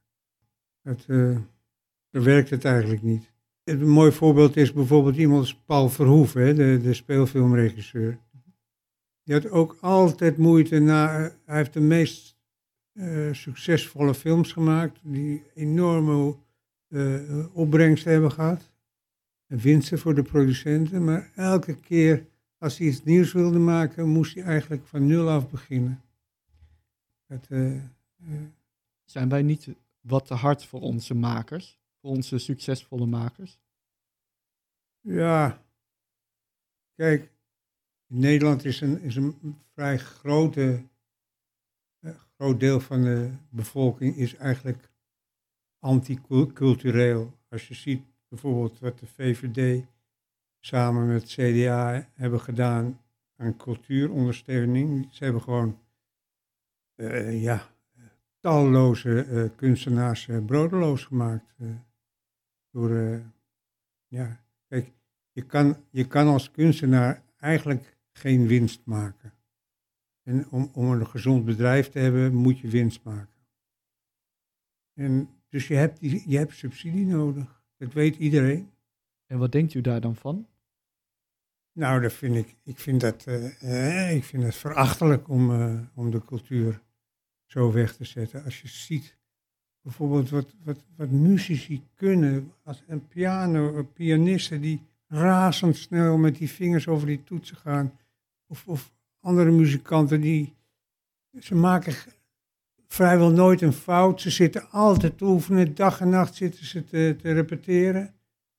Dat, 0.82 1.06
daar 2.10 2.24
werkt 2.24 2.50
het 2.50 2.66
eigenlijk 2.66 3.02
niet. 3.02 3.32
Een 3.64 3.88
mooi 3.88 4.12
voorbeeld 4.12 4.58
is 4.58 4.74
bijvoorbeeld 4.74 5.16
iemand 5.16 5.40
als 5.40 5.56
Paul 5.66 5.90
Verhoeven, 5.90 6.56
de, 6.56 6.80
de 6.84 6.94
speelfilmregisseur. 6.94 8.18
Die 9.24 9.34
had 9.34 9.50
ook 9.50 9.78
altijd 9.80 10.38
moeite 10.38 10.80
na. 10.80 11.32
Hij 11.46 11.58
heeft 11.58 11.74
de 11.74 11.80
meest 11.80 12.38
eh, 12.94 13.32
succesvolle 13.32 14.14
films 14.14 14.52
gemaakt, 14.52 15.00
die 15.04 15.44
enorme 15.54 16.36
eh, 16.88 17.56
opbrengsten 17.56 18.12
hebben 18.12 18.32
gehad. 18.32 18.72
En 19.48 19.58
winsten 19.58 20.00
voor 20.00 20.16
de 20.16 20.24
producenten, 20.24 21.04
maar 21.04 21.32
elke 21.36 21.80
keer 21.80 22.28
als 22.58 22.78
hij 22.78 22.88
iets 22.88 23.04
nieuws 23.04 23.34
wilde 23.34 23.60
maken, 23.60 24.08
moest 24.08 24.36
hij 24.36 24.44
eigenlijk 24.44 24.88
van 24.88 25.08
nul 25.08 25.30
af 25.30 25.50
beginnen. 25.50 26.04
Het, 27.26 27.48
eh, 27.52 27.76
eh, 27.76 27.84
Zijn 29.04 29.30
wij 29.30 29.42
niet 29.42 29.68
wat 30.02 30.26
te 30.26 30.34
hard 30.34 30.66
voor 30.66 30.82
onze 30.82 31.14
makers? 31.14 31.80
Voor 32.02 32.10
onze 32.10 32.38
succesvolle 32.38 33.06
makers? 33.06 33.60
ja, 35.02 35.64
kijk, 36.96 37.32
Nederland 38.08 38.66
is 38.66 38.82
een, 38.82 39.02
is 39.02 39.16
een 39.16 39.58
vrij 39.74 39.98
grote, 39.98 40.84
eh, 42.00 42.16
groot 42.36 42.60
deel 42.60 42.80
van 42.80 43.02
de 43.02 43.32
bevolking 43.50 44.16
is 44.16 44.36
eigenlijk 44.36 44.92
anticultureel. 45.80 47.38
Als 47.50 47.68
je 47.68 47.74
ziet 47.74 48.06
bijvoorbeeld 48.28 48.80
wat 48.80 49.00
de 49.00 49.08
VVD 49.08 49.86
samen 50.60 51.08
met 51.08 51.24
CDA 51.24 52.10
hebben 52.14 52.40
gedaan 52.40 53.02
aan 53.36 53.58
cultuurondersteuning. 53.58 55.08
Ze 55.12 55.24
hebben 55.24 55.42
gewoon 55.42 55.80
eh, 56.96 57.42
ja, 57.42 57.70
talloze 58.40 59.22
eh, 59.22 59.50
kunstenaars 59.56 60.28
eh, 60.28 60.46
broodeloos 60.46 61.04
gemaakt. 61.04 61.56
door, 62.72 63.22
ja, 64.08 64.44
kijk, 64.68 64.92
je 65.32 65.46
kan, 65.46 65.78
je 65.90 66.08
kan 66.08 66.28
als 66.28 66.52
kunstenaar 66.52 67.24
eigenlijk 67.38 67.98
geen 68.12 68.48
winst 68.48 68.86
maken. 68.86 69.34
En 70.24 70.50
om, 70.50 70.70
om 70.74 70.92
een 70.92 71.08
gezond 71.08 71.46
bedrijf 71.46 71.90
te 71.90 72.00
hebben, 72.00 72.34
moet 72.34 72.60
je 72.60 72.68
winst 72.68 73.04
maken. 73.04 73.40
En 74.94 75.30
dus 75.50 75.68
je 75.68 75.76
hebt, 75.76 76.00
die, 76.00 76.30
je 76.30 76.38
hebt 76.38 76.56
subsidie 76.56 77.06
nodig. 77.06 77.64
Dat 77.86 77.94
weet 77.94 78.16
iedereen. 78.16 78.72
En 79.26 79.38
wat 79.38 79.52
denkt 79.52 79.74
u 79.74 79.82
daar 79.82 80.02
dan 80.02 80.16
van? 80.16 80.48
Nou, 81.72 82.02
dat 82.02 82.14
vind 82.14 82.36
ik, 82.36 82.56
ik 82.64 82.80
vind 82.80 83.02
dat, 83.02 83.26
eh, 83.26 84.08
eh, 84.08 84.16
ik 84.16 84.24
vind 84.24 84.44
het 84.44 84.56
verachtelijk 84.56 85.30
om, 85.30 85.52
eh, 85.52 85.80
om 85.94 86.12
de 86.12 86.26
cultuur 86.26 86.82
zo 87.46 87.72
weg 87.72 87.96
te 87.96 88.06
zetten. 88.06 88.44
Als 88.44 88.62
je 88.62 88.68
ziet 88.68 89.18
bijvoorbeeld 89.82 90.30
wat, 90.30 90.56
wat, 90.64 90.78
wat 90.96 91.10
muzici 91.10 91.84
kunnen, 91.94 92.54
als 92.64 92.84
een 92.88 93.08
piano, 93.08 93.78
eh, 93.78 93.84
pianisten 93.94 94.62
die 94.62 94.82
razendsnel 95.08 96.18
met 96.18 96.36
die 96.36 96.50
vingers 96.50 96.88
over 96.88 97.08
die 97.08 97.24
toetsen 97.24 97.58
gaan. 97.58 97.98
Of, 98.48 98.68
of 98.68 98.94
andere 99.20 99.52
muzikanten 99.52 100.22
die, 100.22 100.54
ze 101.40 101.56
maken 101.56 101.94
vrijwel 102.88 103.32
nooit 103.32 103.62
een 103.62 103.74
fout. 103.74 104.22
Ze 104.22 104.30
zitten 104.30 104.70
altijd 104.70 105.18
te 105.18 105.26
oefenen, 105.26 105.76
dag 105.76 106.02
en 106.02 106.10
nacht 106.10 106.36
zitten 106.36 106.66
ze 106.66 106.84
te, 106.84 107.16
te 107.22 107.34
repeteren. 107.34 108.14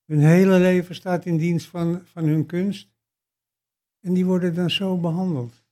Hun 0.04 0.20
hele 0.20 0.58
leven 0.58 0.94
staat 0.94 1.24
in 1.24 1.36
dienst 1.36 1.66
van, 1.66 2.02
van 2.04 2.24
hun 2.24 2.46
kunst. 2.46 2.94
En 4.00 4.14
die 4.14 4.26
worden 4.26 4.54
dan 4.54 4.70
zo 4.70 4.98
behandeld. 4.98 5.64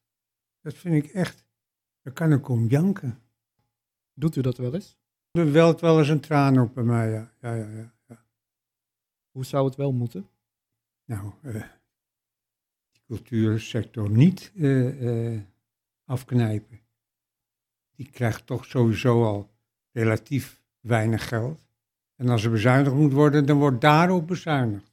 Dat 0.61 0.75
vind 0.75 1.05
ik 1.05 1.11
echt, 1.11 1.45
daar 2.03 2.13
kan 2.13 2.33
ik 2.33 2.49
om 2.49 2.67
janken. 2.67 3.19
Doet 4.15 4.37
u 4.37 4.41
dat 4.41 4.57
wel 4.57 4.75
eens? 4.75 4.99
Er 5.31 5.53
welt 5.53 5.81
wel 5.81 5.99
eens 5.99 6.09
een 6.09 6.21
traan 6.21 6.59
op 6.59 6.75
bij 6.75 6.85
mij, 6.85 7.11
ja. 7.11 7.33
ja, 7.41 7.55
ja, 7.55 7.69
ja, 7.69 7.93
ja. 8.09 8.25
Hoe 9.31 9.45
zou 9.45 9.67
het 9.67 9.77
wel 9.77 9.93
moeten? 9.93 10.29
Nou, 11.05 11.33
eh, 11.43 11.53
die 12.91 13.03
cultuursector 13.07 14.11
niet 14.11 14.53
eh, 14.57 15.35
eh, 15.35 15.41
afknijpen. 16.05 16.81
Die 17.95 18.11
krijgt 18.11 18.47
toch 18.47 18.65
sowieso 18.65 19.25
al 19.25 19.51
relatief 19.93 20.63
weinig 20.81 21.29
geld. 21.29 21.67
En 22.17 22.29
als 22.29 22.45
er 22.45 22.51
bezuinigd 22.51 22.95
moet 22.95 23.13
worden, 23.13 23.47
dan 23.47 23.59
wordt 23.59 23.81
daarop 23.81 24.27
bezuinigd. 24.27 24.93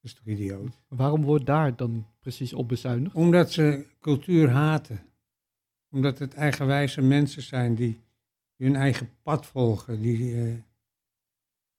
Dat 0.00 0.10
is 0.10 0.14
toch 0.14 0.26
idioot? 0.26 0.78
Waarom 0.88 1.22
wordt 1.22 1.46
daar 1.46 1.76
dan 1.76 2.06
precies 2.20 2.52
op 2.52 2.68
bezuinigd? 2.68 3.14
Omdat 3.14 3.52
ze 3.52 3.86
cultuur 4.00 4.50
haten. 4.50 5.00
Omdat 5.90 6.18
het 6.18 6.34
eigenwijze 6.34 7.02
mensen 7.02 7.42
zijn 7.42 7.74
die 7.74 8.00
hun 8.56 8.76
eigen 8.76 9.10
pad 9.22 9.46
volgen, 9.46 10.00
die 10.00 10.42
eh, 10.42 10.54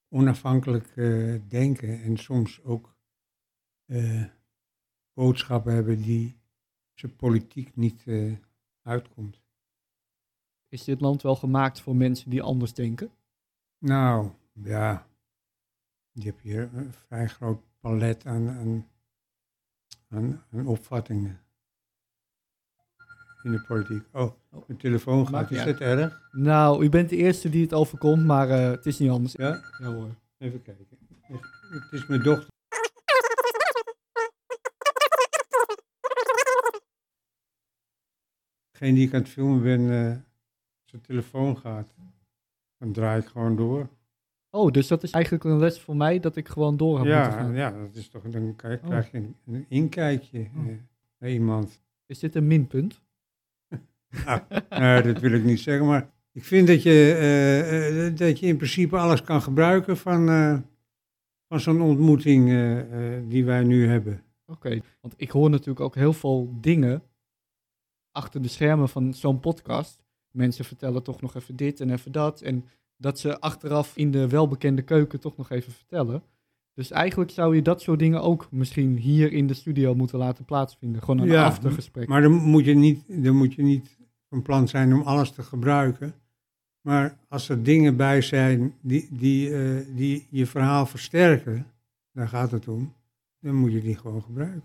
onafhankelijk 0.08 0.96
eh, 0.96 1.34
denken 1.48 2.02
en 2.02 2.16
soms 2.16 2.62
ook 2.62 2.96
eh, 3.84 4.24
boodschappen 5.12 5.74
hebben 5.74 6.02
die 6.02 6.36
ze 6.94 7.08
politiek 7.08 7.76
niet 7.76 8.04
uitkomt. 8.82 9.43
Is 10.74 10.84
dit 10.84 11.00
land 11.00 11.22
wel 11.22 11.36
gemaakt 11.36 11.80
voor 11.80 11.96
mensen 11.96 12.30
die 12.30 12.42
anders 12.42 12.74
denken? 12.74 13.10
Nou, 13.78 14.30
ja, 14.52 15.06
je 16.12 16.24
hebt 16.24 16.40
hier 16.40 16.70
een 16.74 16.92
vrij 16.92 17.28
groot 17.28 17.62
palet 17.80 18.26
aan, 18.26 18.48
aan, 18.48 18.88
aan, 20.08 20.42
aan 20.52 20.66
opvattingen 20.66 21.40
in 23.42 23.50
de 23.50 23.64
politiek. 23.66 24.04
Oh, 24.12 24.32
mijn 24.66 24.78
telefoon 24.78 25.28
gaat, 25.28 25.50
is 25.50 25.64
dat 25.64 25.80
erg? 25.80 26.28
Nou, 26.32 26.84
u 26.84 26.88
bent 26.88 27.08
de 27.08 27.16
eerste 27.16 27.48
die 27.48 27.62
het 27.62 27.74
overkomt, 27.74 28.24
maar 28.24 28.50
eh, 28.50 28.70
het 28.70 28.86
is 28.86 28.98
niet 28.98 29.10
anders. 29.10 29.32
Ja? 29.32 29.62
Ja 29.78 29.86
hoor. 29.86 30.14
Even 30.38 30.62
kijken. 30.62 30.98
Het 31.60 31.92
is 31.92 32.06
mijn 32.06 32.22
dochter. 32.22 32.48
Degene 38.70 38.94
die 38.94 39.06
ik 39.06 39.14
aan 39.14 39.20
het 39.20 39.28
filmen 39.28 39.62
ben, 39.62 39.90
eh 39.90 40.32
zijn 40.94 41.06
telefoon 41.06 41.56
gaat. 41.58 41.94
Dan 42.78 42.92
draai 42.92 43.20
ik 43.20 43.26
gewoon 43.26 43.56
door. 43.56 43.88
Oh, 44.50 44.70
dus 44.72 44.86
dat 44.86 45.02
is 45.02 45.10
eigenlijk 45.10 45.44
een 45.44 45.58
les 45.58 45.80
voor 45.80 45.96
mij 45.96 46.20
dat 46.20 46.36
ik 46.36 46.48
gewoon 46.48 46.76
door 46.76 46.96
heb 46.98 47.06
moeten 47.06 47.22
Ja, 47.22 47.30
gaan. 47.30 47.54
ja, 47.54 47.70
dat 47.70 47.94
is 47.94 48.08
toch, 48.08 48.22
dan 48.22 48.56
krijg, 48.56 48.80
Oh. 48.80 48.86
krijg 48.86 49.10
je 49.10 49.16
een, 49.16 49.36
een 49.46 49.66
inkijkje 49.68 50.38
Oh. 50.56 50.68
eh, 50.68 50.74
bij 51.18 51.32
iemand. 51.32 51.82
Is 52.06 52.18
dit 52.18 52.34
een 52.34 52.46
minpunt? 52.46 53.02
Nou, 54.68 55.02
dat 55.02 55.18
wil 55.20 55.32
ik 55.32 55.44
niet 55.44 55.60
zeggen, 55.60 55.86
maar 55.86 56.10
ik 56.32 56.44
vind 56.44 56.66
dat 56.66 56.82
je, 56.82 56.90
eh, 57.18 58.06
eh, 58.06 58.16
dat 58.16 58.38
je 58.38 58.46
in 58.46 58.56
principe 58.56 58.96
alles 58.96 59.22
kan 59.22 59.42
gebruiken 59.42 59.96
van, 59.96 60.26
van 61.48 61.60
zo'n 61.60 61.80
ontmoeting 61.80 62.46
die 63.28 63.44
wij 63.44 63.64
nu 63.64 63.86
hebben. 63.88 64.22
Oké, 64.46 64.80
want 65.00 65.14
ik 65.16 65.30
hoor 65.30 65.50
natuurlijk 65.50 65.80
ook 65.80 65.94
heel 65.94 66.12
veel 66.12 66.54
dingen 66.60 67.02
achter 68.10 68.42
de 68.42 68.48
schermen 68.48 68.88
van 68.88 69.14
zo'n 69.14 69.40
podcast. 69.40 70.03
Mensen 70.34 70.64
vertellen 70.64 71.02
toch 71.02 71.20
nog 71.20 71.34
even 71.34 71.56
dit 71.56 71.80
en 71.80 71.90
even 71.90 72.12
dat. 72.12 72.40
En 72.40 72.64
dat 72.96 73.18
ze 73.18 73.40
achteraf 73.40 73.96
in 73.96 74.10
de 74.10 74.28
welbekende 74.28 74.82
keuken 74.82 75.20
toch 75.20 75.36
nog 75.36 75.50
even 75.50 75.72
vertellen. 75.72 76.22
Dus 76.74 76.90
eigenlijk 76.90 77.30
zou 77.30 77.54
je 77.54 77.62
dat 77.62 77.82
soort 77.82 77.98
dingen 77.98 78.22
ook 78.22 78.48
misschien 78.50 78.96
hier 78.96 79.32
in 79.32 79.46
de 79.46 79.54
studio 79.54 79.94
moeten 79.94 80.18
laten 80.18 80.44
plaatsvinden. 80.44 81.00
Gewoon 81.00 81.18
een 81.18 81.28
Ja, 81.28 81.44
aftergesprek. 81.44 82.08
Maar 82.08 82.22
dan 82.22 82.32
moet, 82.32 82.64
je 82.64 82.74
niet, 82.74 83.04
dan 83.24 83.36
moet 83.36 83.54
je 83.54 83.62
niet 83.62 83.98
van 84.28 84.42
plan 84.42 84.68
zijn 84.68 84.94
om 84.94 85.02
alles 85.02 85.30
te 85.30 85.42
gebruiken. 85.42 86.14
Maar 86.80 87.18
als 87.28 87.48
er 87.48 87.62
dingen 87.62 87.96
bij 87.96 88.20
zijn 88.20 88.74
die, 88.80 89.08
die, 89.10 89.54
eh, 89.54 89.86
die 89.96 90.26
je 90.30 90.46
verhaal 90.46 90.86
versterken, 90.86 91.66
daar 92.12 92.28
gaat 92.28 92.50
het 92.50 92.68
om, 92.68 92.94
dan 93.40 93.54
moet 93.54 93.72
je 93.72 93.80
die 93.80 93.96
gewoon 93.96 94.22
gebruiken. 94.22 94.62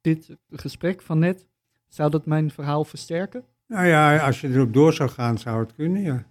Dit 0.00 0.36
gesprek 0.50 1.02
van 1.02 1.18
net, 1.18 1.46
zou 1.88 2.10
dat 2.10 2.26
mijn 2.26 2.50
verhaal 2.50 2.84
versterken? 2.84 3.44
Nou 3.68 3.86
ja, 3.86 4.18
als 4.18 4.40
je 4.40 4.48
erop 4.48 4.72
door 4.72 4.92
zou 4.92 5.10
gaan, 5.10 5.38
zou 5.38 5.60
het 5.60 5.74
kunnen, 5.74 6.02
ja. 6.02 6.24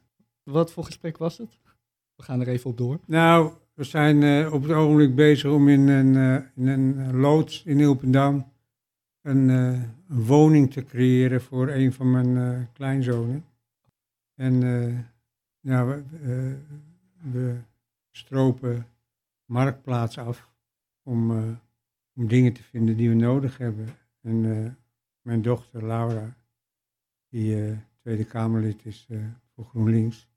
Wat 0.43 0.71
voor 0.71 0.83
gesprek 0.83 1.17
was 1.17 1.37
het? 1.37 1.59
We 2.15 2.23
gaan 2.23 2.41
er 2.41 2.47
even 2.47 2.69
op 2.69 2.77
door. 2.77 2.99
Nou, 3.05 3.51
we 3.73 3.83
zijn 3.83 4.23
eh, 4.23 4.53
op 4.53 4.61
het 4.61 4.71
ogenblik 4.71 5.15
bezig 5.15 5.51
om 5.51 5.69
in 5.69 5.87
een, 5.87 6.15
eh, 6.15 6.45
in 6.55 6.67
een 6.67 7.15
loods 7.15 7.63
in 7.63 7.79
Ilpendam 7.79 8.51
een, 9.21 9.49
eh, 9.49 9.81
een 10.09 10.25
woning 10.25 10.71
te 10.71 10.83
creëren 10.83 11.41
voor 11.41 11.69
een 11.69 11.93
van 11.93 12.11
mijn 12.11 12.69
kleinzonen. 12.73 13.45
En 14.35 14.63
eh, 14.63 14.99
nou, 15.61 16.03
we, 16.21 16.57
we 17.31 17.55
stropen 18.11 18.87
marktplaats 19.45 20.17
af 20.17 20.49
om, 21.03 21.31
om 22.15 22.27
dingen 22.27 22.53
te 22.53 22.63
vinden 22.63 22.97
die 22.97 23.09
we 23.09 23.15
nodig 23.15 23.57
hebben. 23.57 23.87
En 24.21 24.77
mijn 25.21 25.41
dochter 25.41 25.85
Laura, 25.85 26.35
die 27.37 27.63
eh, 27.63 27.77
Tweede 28.01 28.25
Kamerlid 28.25 28.85
is 28.85 29.05
eh, 29.09 29.19
voor 29.53 29.65
GroenLinks, 29.65 30.27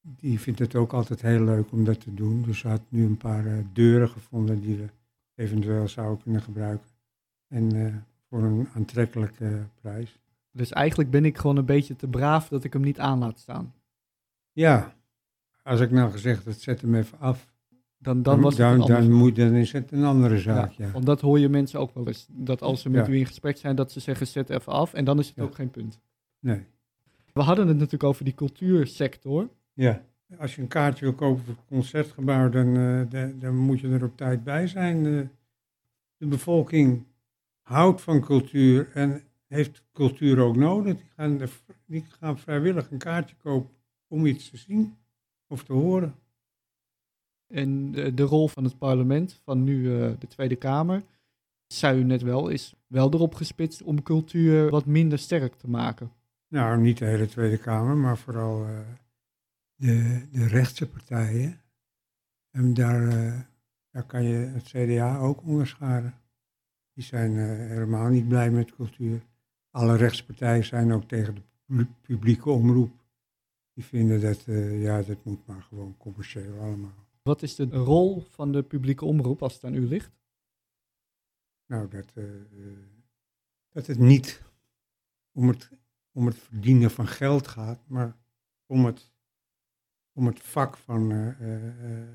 die 0.00 0.40
vindt 0.40 0.58
het 0.58 0.74
ook 0.74 0.92
altijd 0.92 1.22
heel 1.22 1.44
leuk 1.44 1.72
om 1.72 1.84
dat 1.84 2.00
te 2.00 2.14
doen. 2.14 2.42
Dus 2.42 2.58
ze 2.58 2.68
had 2.68 2.82
nu 2.88 3.04
een 3.04 3.16
paar 3.16 3.46
eh, 3.46 3.58
deuren 3.72 4.08
gevonden 4.08 4.60
die 4.60 4.76
we 4.76 4.88
eventueel 5.34 5.88
zouden 5.88 6.22
kunnen 6.22 6.42
gebruiken. 6.42 6.88
En 7.48 8.06
voor 8.28 8.42
een 8.42 8.68
aantrekkelijke 8.74 9.66
prijs. 9.80 10.18
Dus 10.50 10.70
eigenlijk 10.70 11.10
ben 11.10 11.24
ik 11.24 11.38
gewoon 11.38 11.56
een 11.56 11.64
beetje 11.64 11.96
te 11.96 12.08
braaf 12.08 12.48
dat 12.48 12.64
ik 12.64 12.72
hem 12.72 12.82
niet 12.82 12.98
aan 12.98 13.18
laat 13.18 13.38
staan. 13.38 13.74
Ja, 14.52 14.94
als 15.62 15.80
ik 15.80 15.90
nou 15.90 16.10
gezegd 16.10 16.44
had, 16.44 16.60
zet 16.60 16.80
hem 16.80 16.94
even 16.94 17.18
af. 17.18 17.53
Dan, 18.04 18.22
dan 18.22 18.40
was 18.40 18.56
dan, 18.56 19.12
moet, 19.12 19.36
dan 19.36 19.52
is 19.52 19.72
het 19.72 19.92
een 19.92 20.04
andere 20.04 20.38
zaak, 20.38 20.70
ja. 20.72 20.90
Want 20.90 21.06
dat 21.06 21.20
hoor 21.20 21.38
je 21.38 21.48
mensen 21.48 21.80
ook 21.80 21.94
wel 21.94 22.06
eens. 22.06 22.26
Dat 22.30 22.62
als 22.62 22.80
ze 22.80 22.90
met 22.90 23.06
Ja. 23.06 23.12
u 23.12 23.16
in 23.18 23.26
gesprek 23.26 23.56
zijn, 23.56 23.76
dat 23.76 23.92
ze 23.92 24.00
zeggen 24.00 24.26
zet 24.26 24.50
even 24.50 24.72
af. 24.72 24.92
En 24.94 25.04
dan 25.04 25.18
is 25.18 25.26
het 25.26 25.36
Ja. 25.36 25.42
ook 25.42 25.54
geen 25.54 25.70
punt. 25.70 26.00
Nee. 26.40 26.60
We 27.32 27.40
hadden 27.40 27.66
het 27.68 27.76
natuurlijk 27.76 28.04
over 28.04 28.24
die 28.24 28.34
cultuursector. 28.34 29.48
Ja. 29.72 30.02
Als 30.38 30.54
je 30.54 30.62
een 30.62 30.68
kaartje 30.68 31.04
wil 31.04 31.14
kopen 31.14 31.44
voor 31.44 31.54
het 31.54 31.64
concertgebouw, 31.68 32.48
dan, 32.48 32.66
eh, 32.66 33.00
de- 33.10 33.34
dan 33.38 33.56
moet 33.56 33.80
je 33.80 33.88
er 33.88 34.04
op 34.04 34.16
tijd 34.16 34.44
bij 34.44 34.66
zijn. 34.66 35.06
Eh, 35.06 35.20
de 36.16 36.26
bevolking 36.26 37.04
houdt 37.62 38.00
van 38.00 38.20
cultuur 38.20 38.90
en 38.94 39.22
heeft 39.48 39.82
cultuur 39.92 40.38
ook 40.40 40.56
nodig. 40.56 40.94
Die 40.96 41.10
gaan, 41.16 41.40
er- 41.40 41.60
die 41.86 42.04
gaan 42.20 42.38
vrijwillig 42.38 42.90
een 42.90 42.98
kaartje 42.98 43.36
kopen 43.42 43.70
om 44.08 44.26
iets 44.26 44.50
te 44.50 44.56
zien 44.56 44.94
of 45.48 45.64
te 45.64 45.72
horen. 45.72 46.14
En 47.46 47.92
de, 47.92 48.22
rol 48.22 48.48
van 48.48 48.64
het 48.64 48.78
parlement, 48.78 49.40
van 49.44 49.64
nu 49.64 49.92
eh, 49.92 50.12
de 50.18 50.26
Tweede 50.26 50.56
Kamer, 50.56 51.02
zei 51.66 52.00
u 52.00 52.04
net 52.04 52.22
wel, 52.22 52.48
is 52.48 52.74
wel 52.86 53.12
erop 53.12 53.34
gespitst 53.34 53.82
om 53.82 54.02
cultuur 54.02 54.70
wat 54.70 54.86
minder 54.86 55.18
sterk 55.18 55.54
te 55.54 55.68
maken. 55.70 56.12
Nou, 56.48 56.80
niet 56.80 56.98
de 56.98 57.04
hele 57.04 57.26
Tweede 57.26 57.58
Kamer, 57.58 57.96
maar 57.96 58.18
vooral 58.18 58.64
eh, 58.64 58.78
de, 59.74 60.26
de 60.30 60.46
rechtse 60.46 60.88
partijen. 60.88 61.60
En 62.50 62.74
daar, 62.74 63.08
eh, 63.08 63.40
daar 63.90 64.04
kan 64.06 64.24
je 64.24 64.36
het 64.36 64.62
CDA 64.62 65.18
ook 65.18 65.42
onderscharen. 65.42 66.14
Die 66.92 67.04
zijn 67.04 67.38
eh, 67.38 67.68
helemaal 67.68 68.08
niet 68.08 68.28
blij 68.28 68.50
met 68.50 68.74
cultuur. 68.74 69.22
Alle 69.70 69.96
rechtspartijen 69.96 70.64
zijn 70.64 70.92
ook 70.92 71.04
tegen 71.08 71.34
de 71.34 71.42
pu- 71.66 71.88
publieke 72.00 72.50
omroep. 72.50 72.92
Die 73.72 73.84
vinden 73.84 74.20
dat, 74.20 74.44
eh, 74.46 74.82
ja, 74.82 75.02
dat 75.02 75.24
moet 75.24 75.46
maar 75.46 75.62
gewoon 75.62 75.96
commercieel 75.98 76.58
allemaal. 76.60 77.03
Wat 77.24 77.42
is 77.42 77.54
de 77.54 77.64
rol 77.64 78.20
van 78.20 78.52
de 78.52 78.62
publieke 78.62 79.04
omroep 79.04 79.42
als 79.42 79.54
het 79.54 79.64
aan 79.64 79.74
u 79.74 79.86
ligt? 79.86 80.12
Nou, 81.66 81.88
dat, 81.88 82.12
eh, 82.14 82.24
dat 83.68 83.86
het 83.86 83.98
niet 83.98 84.42
om 85.32 85.48
het, 85.48 85.70
om 86.12 86.26
het 86.26 86.38
verdienen 86.38 86.90
van 86.90 87.06
geld 87.06 87.46
gaat, 87.48 87.88
maar 87.88 88.16
om 88.66 88.84
het, 88.84 89.12
om 90.12 90.26
het 90.26 90.40
vak 90.40 90.76
van, 90.76 91.10
eh, 91.10 92.02
eh, 92.02 92.08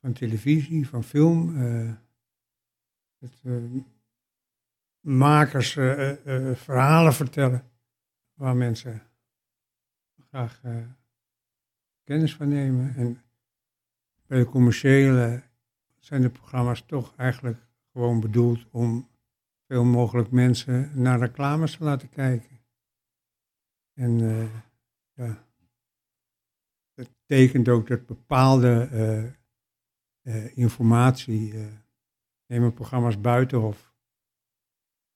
van 0.00 0.12
televisie, 0.12 0.88
van 0.88 1.04
film. 1.04 1.56
eh, 1.56 1.94
makers 5.00 5.72
verhalen 6.62 7.12
vertellen 7.12 7.70
waar 8.32 8.56
mensen 8.56 9.02
graag 10.28 10.62
kennis 12.08 12.36
van 12.36 12.48
nemen. 12.48 12.94
En 12.94 13.22
bij 14.26 14.38
de 14.38 14.44
commerciële 14.44 15.42
zijn 15.98 16.22
de 16.22 16.30
programma's 16.30 16.82
toch 16.86 17.14
eigenlijk 17.16 17.66
gewoon 17.92 18.20
bedoeld 18.20 18.66
om 18.70 19.08
veel 19.66 19.84
mogelijk 19.84 20.30
mensen 20.30 20.90
naar 20.94 21.18
reclames 21.18 21.76
te 21.76 21.84
laten 21.84 22.08
kijken. 22.08 22.60
En 23.94 24.20
eh, 24.20 24.54
ja, 25.12 25.44
dat 26.94 27.08
betekent 27.26 27.68
ook 27.68 27.88
dat 27.88 28.06
bepaalde 28.06 28.88
eh, 28.92 29.24
eh, 30.22 30.56
informatie, 30.56 31.54
nemen 32.46 32.74
programma's 32.74 33.20
Buitenhof. 33.20 33.94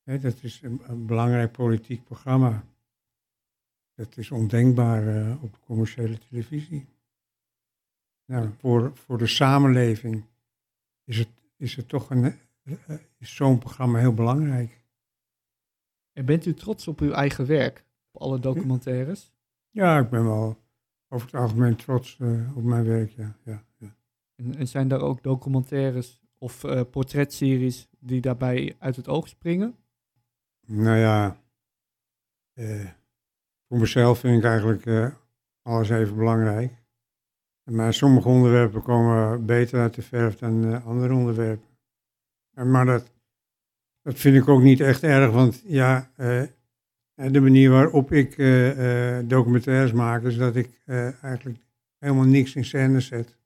Hè, 0.02 0.18
dat 0.18 0.42
is 0.42 0.62
een 0.62 1.07
belangrijk 1.07 1.52
politiek 1.52 2.05
programma. 2.05 2.64
Dat 4.02 4.16
is 4.16 4.30
ondenkbaar 4.30 5.16
eh, 5.16 5.42
op 5.42 5.52
de 5.52 5.58
commerciële 5.60 6.18
televisie. 6.18 6.86
Nou, 8.26 8.50
voor, 8.58 8.96
voor 8.96 9.18
de 9.18 9.26
samenleving 9.26 10.24
is 11.04 11.18
het, 11.18 11.28
is 11.56 11.76
het 11.76 11.88
toch 11.88 12.10
een, 12.10 12.24
eh, 12.24 12.74
eh, 12.86 12.98
is 13.18 13.34
zo'n 13.34 13.58
programma 13.58 13.98
heel 13.98 14.14
belangrijk. 14.14 14.84
En 16.12 16.24
bent 16.24 16.46
u 16.46 16.54
trots 16.54 16.88
op 16.88 17.00
uw 17.00 17.10
eigen 17.10 17.46
werk, 17.46 17.84
op 18.12 18.20
alle 18.20 18.38
documentaires? 18.38 19.32
Ja, 19.70 19.98
ik 19.98 20.10
ben 20.10 20.24
wel 20.24 20.58
over 21.08 21.26
het 21.26 21.40
algemeen 21.40 21.76
trots 21.76 22.18
op 22.54 22.62
mijn 22.62 22.84
werk, 22.84 23.10
ja. 23.10 23.36
ja, 23.44 23.64
ja. 23.76 23.96
En, 24.34 24.54
en 24.54 24.68
zijn 24.68 24.88
daar 24.88 25.00
ook 25.00 25.22
documentaires 25.22 26.22
of 26.38 26.64
portretseries 26.90 27.88
die 27.98 28.20
daarbij 28.20 28.76
uit 28.78 28.96
het 28.96 29.08
oog 29.08 29.28
springen? 29.28 29.76
Nou 30.66 30.98
ja, 30.98 31.42
voor 33.72 33.80
mezelf 33.80 34.18
vind 34.18 34.38
ik 34.38 34.44
eigenlijk 34.44 34.87
eh, 34.87 35.08
alles 35.62 35.90
even 35.90 36.16
belangrijk. 36.16 36.72
Maar 37.70 37.94
sommige 37.94 38.28
onderwerpen 38.28 38.82
komen 38.82 39.46
beter 39.46 39.80
uit 39.80 39.94
de 39.94 40.02
verf 40.02 40.38
dan 40.38 40.64
eh, 40.64 40.87
andere 40.87 41.14
onderwerpen. 41.14 41.68
En 42.54 42.70
maar 42.70 42.87
dat, 42.87 43.12
dat 44.02 44.18
vind 44.18 44.37
ik 44.37 44.48
ook 44.48 44.62
niet 44.62 44.80
echt 44.80 45.02
erg, 45.02 45.30
want 45.32 45.62
ja, 45.64 46.11
eh, 46.16 46.42
de 47.14 47.40
manier 47.40 47.70
waarop 47.70 48.12
ik 48.12 48.38
eh, 48.38 49.18
eh, 49.18 49.28
documentaires 49.28 49.92
maak 49.92 50.22
is 50.22 50.37
dat 50.37 50.56
ik 50.56 50.80
eh, 50.85 51.22
eigenlijk 51.24 51.58
helemaal 51.98 52.24
niks 52.24 52.54
in 52.54 52.64
scène 52.64 53.00
zet. 53.00 53.38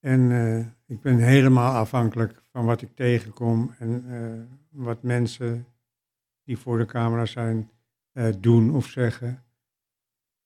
En 0.00 0.30
eh, 0.30 0.66
ik 0.86 1.00
ben 1.00 1.18
helemaal 1.18 1.74
afhankelijk 1.74 2.42
van 2.52 2.64
wat 2.64 2.82
ik 2.82 2.94
tegenkom 2.94 3.74
en 3.78 4.04
eh, 4.08 4.80
wat 4.84 5.02
mensen 5.02 5.66
die 6.44 6.58
voor 6.58 6.78
de 6.78 6.86
camera 6.86 7.24
zijn 7.26 7.70
eh, 8.12 8.28
doen 8.40 8.74
of 8.74 8.86
zeggen. 8.86 9.42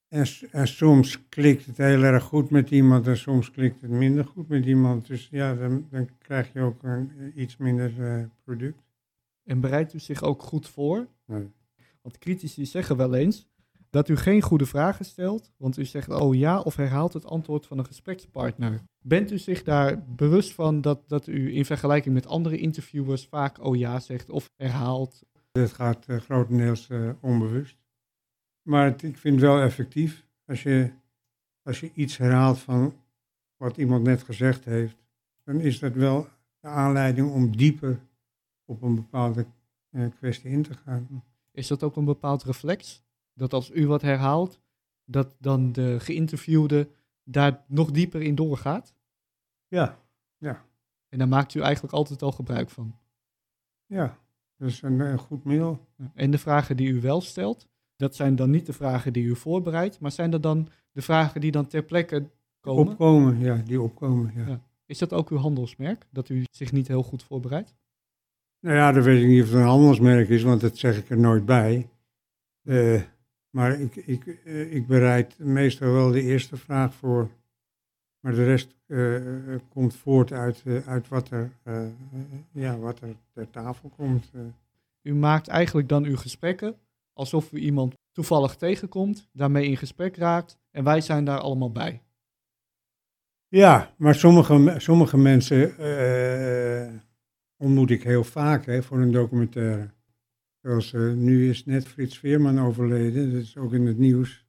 En, 0.09 0.27
en 0.51 0.69
soms 0.69 1.29
klikt 1.29 1.67
het 1.67 1.77
heel 1.77 2.03
erg 2.03 2.23
goed 2.23 2.51
met 2.51 2.71
iemand 2.71 3.07
en 3.07 3.17
soms 3.17 3.51
klikt 3.51 3.81
het 3.81 3.91
minder 3.91 4.25
goed 4.25 4.49
met 4.49 4.65
iemand. 4.65 5.07
Dus 5.07 5.29
ja, 5.31 5.55
dan, 5.55 5.87
dan 5.91 6.09
krijg 6.19 6.53
je 6.53 6.61
ook 6.61 6.83
een 6.83 7.33
iets 7.35 7.57
minder 7.57 8.07
eh, 8.07 8.25
product. 8.45 8.83
En 9.45 9.61
bereidt 9.61 9.95
u 9.95 9.99
zich 9.99 10.23
ook 10.23 10.43
goed 10.43 10.69
voor? 10.69 11.07
Nee. 11.25 11.51
Want 12.03 12.19
critici 12.19 12.67
zeggen 12.67 12.97
wel 12.97 13.15
eens 13.15 13.49
dat 13.91 14.09
u 14.09 14.17
geen 14.17 14.43
goede 14.43 14.67
vragen 14.67 15.05
stelt, 15.05 15.53
want 15.57 15.77
u 15.77 15.85
zegt 15.85 16.09
oh 16.09 16.35
ja 16.35 16.61
of 16.61 16.77
herhaalt 16.77 17.13
het 17.13 17.27
antwoord 17.27 17.67
van 17.67 17.79
een 17.79 17.87
gesprekspartner. 17.87 18.83
Bent 19.05 19.31
u 19.31 19.39
zich 19.39 19.63
daar 19.63 20.05
bewust 20.09 20.55
van 20.55 20.81
dat, 20.81 21.09
dat 21.09 21.27
u 21.27 21.55
in 21.55 21.65
vergelijking 21.65 22.15
met 22.15 22.27
andere 22.27 22.59
interviewers 22.59 23.27
vaak 23.27 23.65
oh 23.65 23.77
ja 23.77 24.01
zegt 24.01 24.31
of 24.31 24.51
herhaalt? 24.57 25.23
Dat 25.57 25.73
gaat 25.73 26.09
uh, 26.09 26.21
grotendeels 26.21 26.89
uh, 26.89 27.11
onbewust. 27.21 27.77
Maar 28.63 28.85
het, 28.85 29.03
ik 29.03 29.17
vind 29.17 29.35
het 29.35 29.45
wel 29.45 29.61
effectief. 29.61 30.27
Als 30.47 30.63
je, 30.63 30.93
als 31.63 31.81
je 31.81 31.91
iets 31.95 32.17
herhaalt 32.17 32.59
van 32.59 32.95
wat 33.57 33.77
iemand 33.77 34.05
net 34.05 34.23
gezegd 34.23 34.65
heeft, 34.65 34.97
dan 35.45 35.61
is 35.61 35.79
dat 35.79 35.93
wel 35.93 36.29
de 36.61 36.69
aanleiding 36.69 37.33
om 37.33 37.57
dieper 37.57 38.01
op 38.65 38.83
een 38.83 38.95
bepaalde 38.95 39.47
uh, 39.91 40.07
kwestie 40.19 40.51
in 40.51 40.63
te 40.63 40.75
gaan. 40.75 41.25
Is 41.51 41.67
dat 41.67 41.83
ook 41.83 41.97
een 41.97 42.05
bepaald 42.05 42.43
reflex? 42.43 43.05
Dat 43.33 43.53
als 43.53 43.71
u 43.71 43.87
wat 43.87 44.03
herhaalt, 44.03 44.61
dat 45.05 45.37
dan 45.39 45.73
de 45.73 46.01
geïnterviewde 46.01 46.89
daar 47.25 47.65
nog 47.69 47.91
dieper 47.91 48.23
in 48.23 48.35
doorgaat? 48.35 48.95
Ja, 49.67 49.99
ja. 50.37 50.65
En 51.09 51.19
daar 51.19 51.29
maakt 51.29 51.55
u 51.55 51.61
eigenlijk 51.61 51.95
altijd 51.95 52.23
al 52.23 52.33
gebruik 52.33 52.71
van? 52.71 52.99
Ja, 53.87 54.19
dat 54.57 54.69
is 54.69 54.83
een, 54.83 55.01
een 55.01 55.19
goed 55.19 55.45
middel. 55.45 55.87
En 56.15 56.31
de 56.31 56.39
vragen 56.39 56.77
die 56.77 56.89
u 56.89 57.01
wel 57.01 57.21
stelt, 57.21 57.67
dat 57.97 58.15
zijn 58.15 58.37
dan 58.37 58.51
niet 58.51 58.67
de 58.67 58.73
vragen 58.73 59.13
die 59.13 59.25
u 59.25 59.37
voorbereidt, 59.37 60.01
maar 60.01 60.13
zijn 60.13 60.31
dat 60.31 60.43
dan 60.43 60.69
de 60.93 61.03
vragen 61.03 61.41
die 61.41 61.51
dan 61.51 61.67
ter 61.67 61.83
plekke 61.83 62.29
komen? 62.61 62.93
Opkomen, 62.93 63.39
ja, 63.39 63.63
die 63.65 63.81
opkomen, 63.81 64.33
ja. 64.37 64.47
ja. 64.47 64.61
Is 64.87 64.99
dat 64.99 65.13
ook 65.13 65.31
uw 65.31 65.37
handelsmerk, 65.37 66.07
dat 66.11 66.29
u 66.29 66.45
zich 66.51 66.73
niet 66.73 66.89
heel 66.89 67.03
goed 67.03 67.23
voorbereidt? 67.23 67.75
Nou 68.61 68.77
ja, 68.77 68.93
dat 68.93 69.05
weet 69.05 69.23
ik 69.23 69.29
niet 69.29 69.43
of 69.43 69.49
het 69.49 69.57
een 69.57 69.63
handelsmerk 69.63 70.29
is, 70.29 70.43
want 70.43 70.61
dat 70.61 70.77
zeg 70.77 70.99
ik 70.99 71.11
er 71.11 71.19
nooit 71.19 71.45
bij. 71.45 71.89
Uh, 72.63 73.03
maar 73.51 73.81
ik, 73.81 73.97
ik, 73.97 74.41
uh, 74.45 74.75
ik 74.75 74.87
bereid 74.87 75.39
meestal 75.39 75.93
wel 75.93 76.11
de 76.11 76.23
eerste 76.23 76.57
vraag 76.57 76.95
voor. 76.95 77.31
Maar 78.27 78.35
de 78.35 78.45
rest 78.45 78.75
uh, 78.87 79.57
komt 79.69 79.95
voort 79.95 80.33
uit, 80.33 80.63
uit 80.87 81.09
wat, 81.09 81.31
er, 81.31 81.51
ja, 82.53 82.79
wat 82.79 83.01
er 83.01 83.17
ter 83.33 83.51
tafel 83.51 83.89
komt. 83.89 84.31
U 85.03 85.15
maakt 85.15 85.49
eigenlijk 85.49 85.89
dan 85.89 86.05
uw 86.05 86.17
gesprekken 86.17 86.77
alsof 87.13 87.53
u 87.53 87.59
iemand 87.59 87.95
toevallig 88.13 88.57
tegenkomt, 88.57 89.29
daarmee 89.33 89.67
in 89.67 89.77
gesprek 89.77 90.17
raakt 90.17 90.59
en 90.71 90.85
wij 90.85 91.01
zijn 91.01 91.25
daar 91.25 91.39
allemaal 91.39 91.73
bij. 91.73 92.03
Ja, 93.49 93.95
maar 93.97 94.15
sommige, 94.15 94.75
sommige 94.77 95.19
mensen 95.19 95.75
ontmoet 97.57 97.91
ik 97.91 98.03
heel 98.03 98.25
vaak 98.25 98.67
hè, 98.67 98.83
voor 98.83 98.99
een 98.99 99.13
documentaire. 99.13 99.91
Zoals 100.61 100.93
uh, 100.93 101.13
nu 101.13 101.49
is 101.49 101.65
net 101.65 101.89
Frits 101.89 102.19
Veerman 102.19 102.61
overleden, 102.61 103.33
dat 103.33 103.43
is 103.43 103.57
ook 103.57 103.73
in 103.73 103.87
het 103.87 103.99
nieuws. 103.99 104.47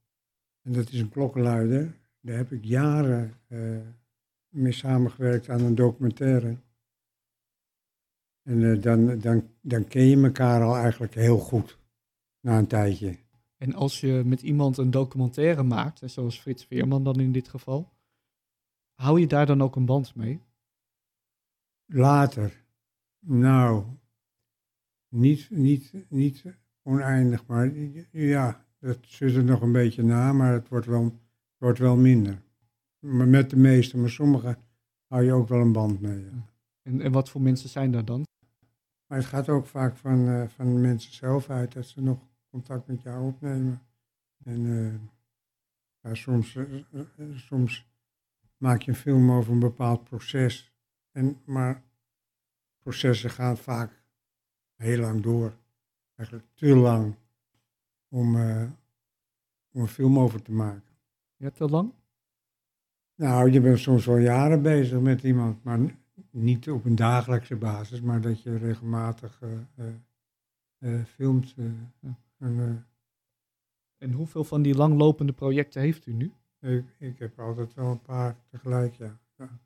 En 0.62 0.74
dat 0.74 0.90
is 0.92 1.00
een 1.00 1.10
klokkenluider. 1.10 1.96
Daar 2.28 2.38
heb 2.38 2.52
ik 2.52 2.64
jaren 2.64 3.34
uh, 3.48 3.78
mee 4.50 4.72
samengewerkt 4.72 5.50
aan 5.50 5.62
een 5.62 5.76
documentaire. 5.76 6.58
En 8.44 8.62
uh, 8.62 8.82
dan, 8.82 9.20
dan, 9.20 9.50
dan 9.62 9.88
ken 9.88 10.04
je 10.04 10.24
elkaar 10.24 10.62
al 10.62 10.76
eigenlijk 10.76 11.14
heel 11.14 11.38
goed, 11.38 11.78
na 12.40 12.58
een 12.58 12.68
tijdje. 12.68 13.18
En 13.58 13.74
als 13.74 14.00
je 14.00 14.24
met 14.26 14.42
iemand 14.42 14.78
een 14.78 14.92
documentaire 14.92 15.64
maakt, 15.64 16.02
zoals 16.06 16.40
Frits 16.40 16.66
Veerman 16.66 17.04
dan 17.04 17.20
in 17.20 17.32
dit 17.32 17.48
geval, 17.48 17.94
hou 18.94 19.20
je 19.20 19.28
daar 19.28 19.46
dan 19.46 19.62
ook 19.62 19.76
een 19.76 19.86
band 19.86 20.16
mee? 20.16 20.42
Later. 21.86 22.66
Nou, 23.20 23.86
niet, 25.10 25.50
niet, 25.50 26.06
niet 26.10 26.44
oneindig, 26.82 27.46
maar 27.46 27.72
ja, 28.12 28.66
dat 28.80 28.98
zit 29.02 29.36
er 29.36 29.44
nog 29.44 29.62
een 29.62 29.72
beetje 29.72 30.04
na, 30.04 30.34
maar 30.34 30.54
het 30.54 30.68
wordt 30.68 30.86
wel, 30.86 31.26
wordt 31.58 31.80
wel 31.80 31.96
minder. 31.96 32.42
Maar 33.00 33.28
met 33.28 33.50
de 33.50 33.58
meeste, 33.58 33.98
maar 33.98 34.10
sommige 34.10 34.58
hou 35.08 35.24
je 35.24 35.34
ook 35.34 35.48
wel 35.48 35.60
een 35.60 35.72
band 35.72 36.02
mee. 36.02 36.24
Ja. 36.24 36.46
En, 36.82 37.02
en 37.02 37.12
wat 37.12 37.30
voor 37.30 37.42
mensen 37.42 37.70
zijn 37.70 37.92
dat 37.92 38.08
dan? 38.08 38.26
Maar 39.08 39.18
het 39.18 39.28
gaat 39.28 39.50
ook 39.50 39.66
vaak 39.66 39.96
van, 39.96 40.28
uh, 40.28 40.48
van 40.48 40.74
de 40.74 40.80
mensen 40.80 41.14
zelf 41.14 41.50
uit, 41.50 41.74
dat 41.74 41.86
ze 41.86 42.02
nog 42.02 42.20
contact 42.50 42.88
met 42.88 43.02
jou 43.02 43.28
opnemen. 43.28 43.82
En 44.44 44.66
uh, 44.66 44.94
ja, 46.02 46.14
soms, 46.14 46.56
uh, 46.56 47.36
soms 47.36 47.90
maak 48.58 48.82
je 48.82 48.92
een 48.92 48.98
film 48.98 49.32
over 49.32 49.54
een 49.54 49.60
bepaald 49.60 50.04
proces, 50.04 50.74
en, 51.12 51.42
maar 51.46 51.84
processen 52.78 53.30
gaan 53.30 53.58
vaak 53.58 54.04
heel 54.76 55.00
lang 55.00 55.22
door. 55.22 55.58
Eigenlijk 56.16 56.50
te 56.54 56.76
lang 56.76 57.16
om, 58.08 58.36
om 59.72 59.82
een 59.82 59.88
film 59.88 60.20
over 60.20 60.42
te 60.42 60.52
maken. 60.52 60.87
Ja, 61.38 61.50
te 61.50 61.66
lang? 61.66 61.94
Nou, 63.16 63.52
je 63.52 63.62
bent 63.62 63.80
soms 63.80 64.06
wel 64.06 64.18
jaren 64.18 64.62
bezig 64.62 65.00
met 65.00 65.24
iemand, 65.24 65.64
maar 65.64 65.80
niet 66.32 66.70
op 66.70 66.86
een 66.86 66.96
dagelijkse 66.96 67.56
basis, 67.56 68.02
maar 68.02 68.22
dat 68.22 68.42
je 68.42 68.58
regelmatig 68.58 69.42
uh, 69.44 69.86
uh, 70.80 71.04
filmt. 71.04 71.56
En, 72.38 72.86
en, 73.98 74.12
hoeveel 74.12 74.44
van 74.44 74.62
die 74.62 74.76
langlopende 74.76 75.34
projecten 75.34 75.82
heeft 75.82 76.06
u 76.06 76.14
nu? 76.14 76.32
Ik, 76.62 76.86
ik 76.98 77.20
heb 77.20 77.40
altijd 77.40 77.74
wel 77.74 77.92
een 77.92 78.02
paar 78.02 78.36
tegelijk, 78.52 78.94
ja. 78.94 79.18
ja. 79.38 79.60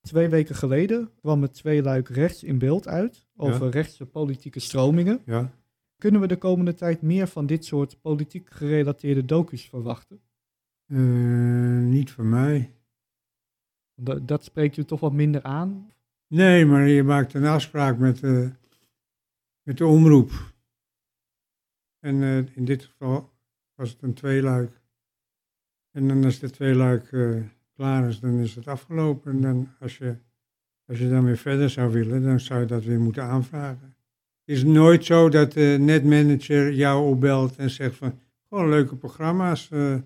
Twee 0.00 0.28
weken 0.28 0.54
geleden 0.54 1.10
kwam 1.20 1.42
het 1.42 1.54
tweeluik 1.54 2.08
rechts 2.08 2.44
in 2.44 2.58
beeld 2.58 2.88
uit 2.88 3.26
over 3.36 3.64
ja. 3.64 3.70
rechtse 3.70 4.06
politieke 4.06 4.60
stromingen. 4.60 5.22
Ja. 5.24 5.50
Kunnen 5.98 6.20
we 6.20 6.26
de 6.26 6.36
komende 6.36 6.74
tijd 6.74 7.02
meer 7.02 7.26
van 7.26 7.46
dit 7.46 7.64
soort 7.64 8.00
politiek 8.00 8.50
gerelateerde 8.50 9.24
docus 9.24 9.68
verwachten? 9.68 10.20
Uh, 10.86 11.86
niet 11.86 12.10
van 12.10 12.28
mij. 12.28 12.72
Dat, 13.94 14.28
dat 14.28 14.44
spreekt 14.44 14.76
u 14.76 14.84
toch 14.84 15.00
wat 15.00 15.12
minder 15.12 15.42
aan? 15.42 15.92
Nee, 16.26 16.66
maar 16.66 16.88
je 16.88 17.02
maakt 17.02 17.34
een 17.34 17.44
afspraak 17.44 17.98
met, 17.98 18.22
uh, 18.22 18.48
met 19.62 19.78
de 19.78 19.86
omroep. 19.86 20.54
En 22.00 22.14
uh, 22.14 22.36
in 22.36 22.64
dit 22.64 22.84
geval 22.84 23.32
was 23.74 23.90
het 23.90 24.02
een 24.02 24.14
tweeluik. 24.14 24.80
En 25.90 26.08
dan 26.08 26.24
is 26.24 26.38
de 26.38 26.50
tweeluik 26.50 27.08
klaar 27.76 28.08
is, 28.08 28.20
dan 28.20 28.38
is 28.38 28.54
het 28.54 28.68
afgelopen. 28.68 29.32
En 29.32 29.40
dan, 29.40 29.68
als, 29.80 29.98
je, 29.98 30.16
als 30.86 30.98
je 30.98 31.08
dan 31.08 31.24
weer 31.24 31.36
verder 31.36 31.70
zou 31.70 31.92
willen, 31.92 32.22
dan 32.22 32.40
zou 32.40 32.60
je 32.60 32.66
dat 32.66 32.84
weer 32.84 33.00
moeten 33.00 33.22
aanvragen. 33.22 33.94
Het 34.44 34.56
is 34.56 34.64
nooit 34.64 35.04
zo 35.04 35.28
dat 35.28 35.52
de 35.52 35.76
netmanager 35.80 36.72
jou 36.72 37.10
opbelt 37.10 37.56
en 37.56 37.70
zegt 37.70 37.96
van, 37.96 38.18
gewoon 38.48 38.68
leuke 38.68 38.96
programma's 38.96 39.70
uh, 39.72 39.96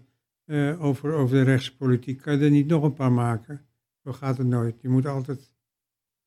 uh, 0.50 0.84
over, 0.84 1.12
over 1.12 1.36
de 1.36 1.42
rechtspolitiek, 1.42 2.20
kan 2.20 2.38
je 2.38 2.44
er 2.44 2.50
niet 2.50 2.66
nog 2.66 2.82
een 2.82 2.92
paar 2.92 3.12
maken? 3.12 3.66
Zo 4.04 4.12
gaat 4.12 4.38
het 4.38 4.46
nooit. 4.46 4.80
Je 4.80 4.88
moet 4.88 5.06
altijd 5.06 5.54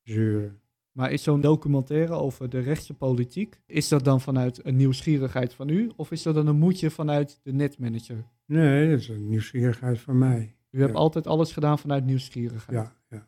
zeuren. 0.04 0.62
Maar 0.92 1.12
is 1.12 1.24
zo'n 1.24 1.42
documentaire 1.42 2.14
over 2.14 2.50
de 2.50 2.60
rechtse 2.60 2.94
politiek, 2.94 3.60
is 3.66 3.88
dat 3.88 4.04
dan 4.04 4.22
vanuit 4.22 4.66
een 4.66 4.76
nieuwsgierigheid 4.76 5.54
van 5.54 5.70
u 5.70 5.92
of 5.96 6.12
is 6.12 6.24
dat 6.24 6.36
dan 6.36 6.48
een 6.48 6.58
moedje 6.58 6.92
vanuit 6.92 7.40
de 7.44 7.54
netmanager? 7.54 8.26
Nee, 8.46 8.90
dat 8.90 9.00
is 9.00 9.08
een 9.08 9.30
nieuwsgierigheid 9.30 10.00
van 10.00 10.18
mij. 10.18 10.56
U 10.72 10.82
hebt 10.82 10.96
altijd 10.96 11.28
alles 11.28 11.52
gedaan 11.52 11.80
vanuit 11.80 12.06
nieuwsgierigheid. 12.06 12.78
Ja, 12.78 12.94
ja. 13.10 13.28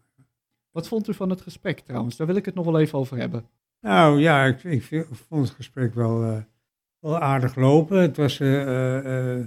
Wat 0.72 0.88
vond 0.88 1.08
u 1.08 1.14
van 1.14 1.30
het 1.30 1.42
gesprek 1.42 1.80
trouwens? 1.80 2.16
Daar 2.16 2.28
wil 2.28 2.36
ik 2.36 2.46
het 2.46 2.56
nog 2.56 2.66
wel 2.66 2.80
even 2.80 3.00
over 3.00 3.18
hebben. 3.18 3.50
Nou 3.82 4.20
ja, 4.20 4.46
ik, 4.46 4.64
ik 4.64 5.08
vond 5.12 5.48
het 5.48 5.56
gesprek 5.56 5.94
wel, 5.94 6.24
uh, 6.24 6.38
wel 7.00 7.20
aardig 7.20 7.56
lopen. 7.56 8.02
Het 8.02 8.18
was 8.18 8.40
uh, 8.40 9.38
uh, 9.38 9.46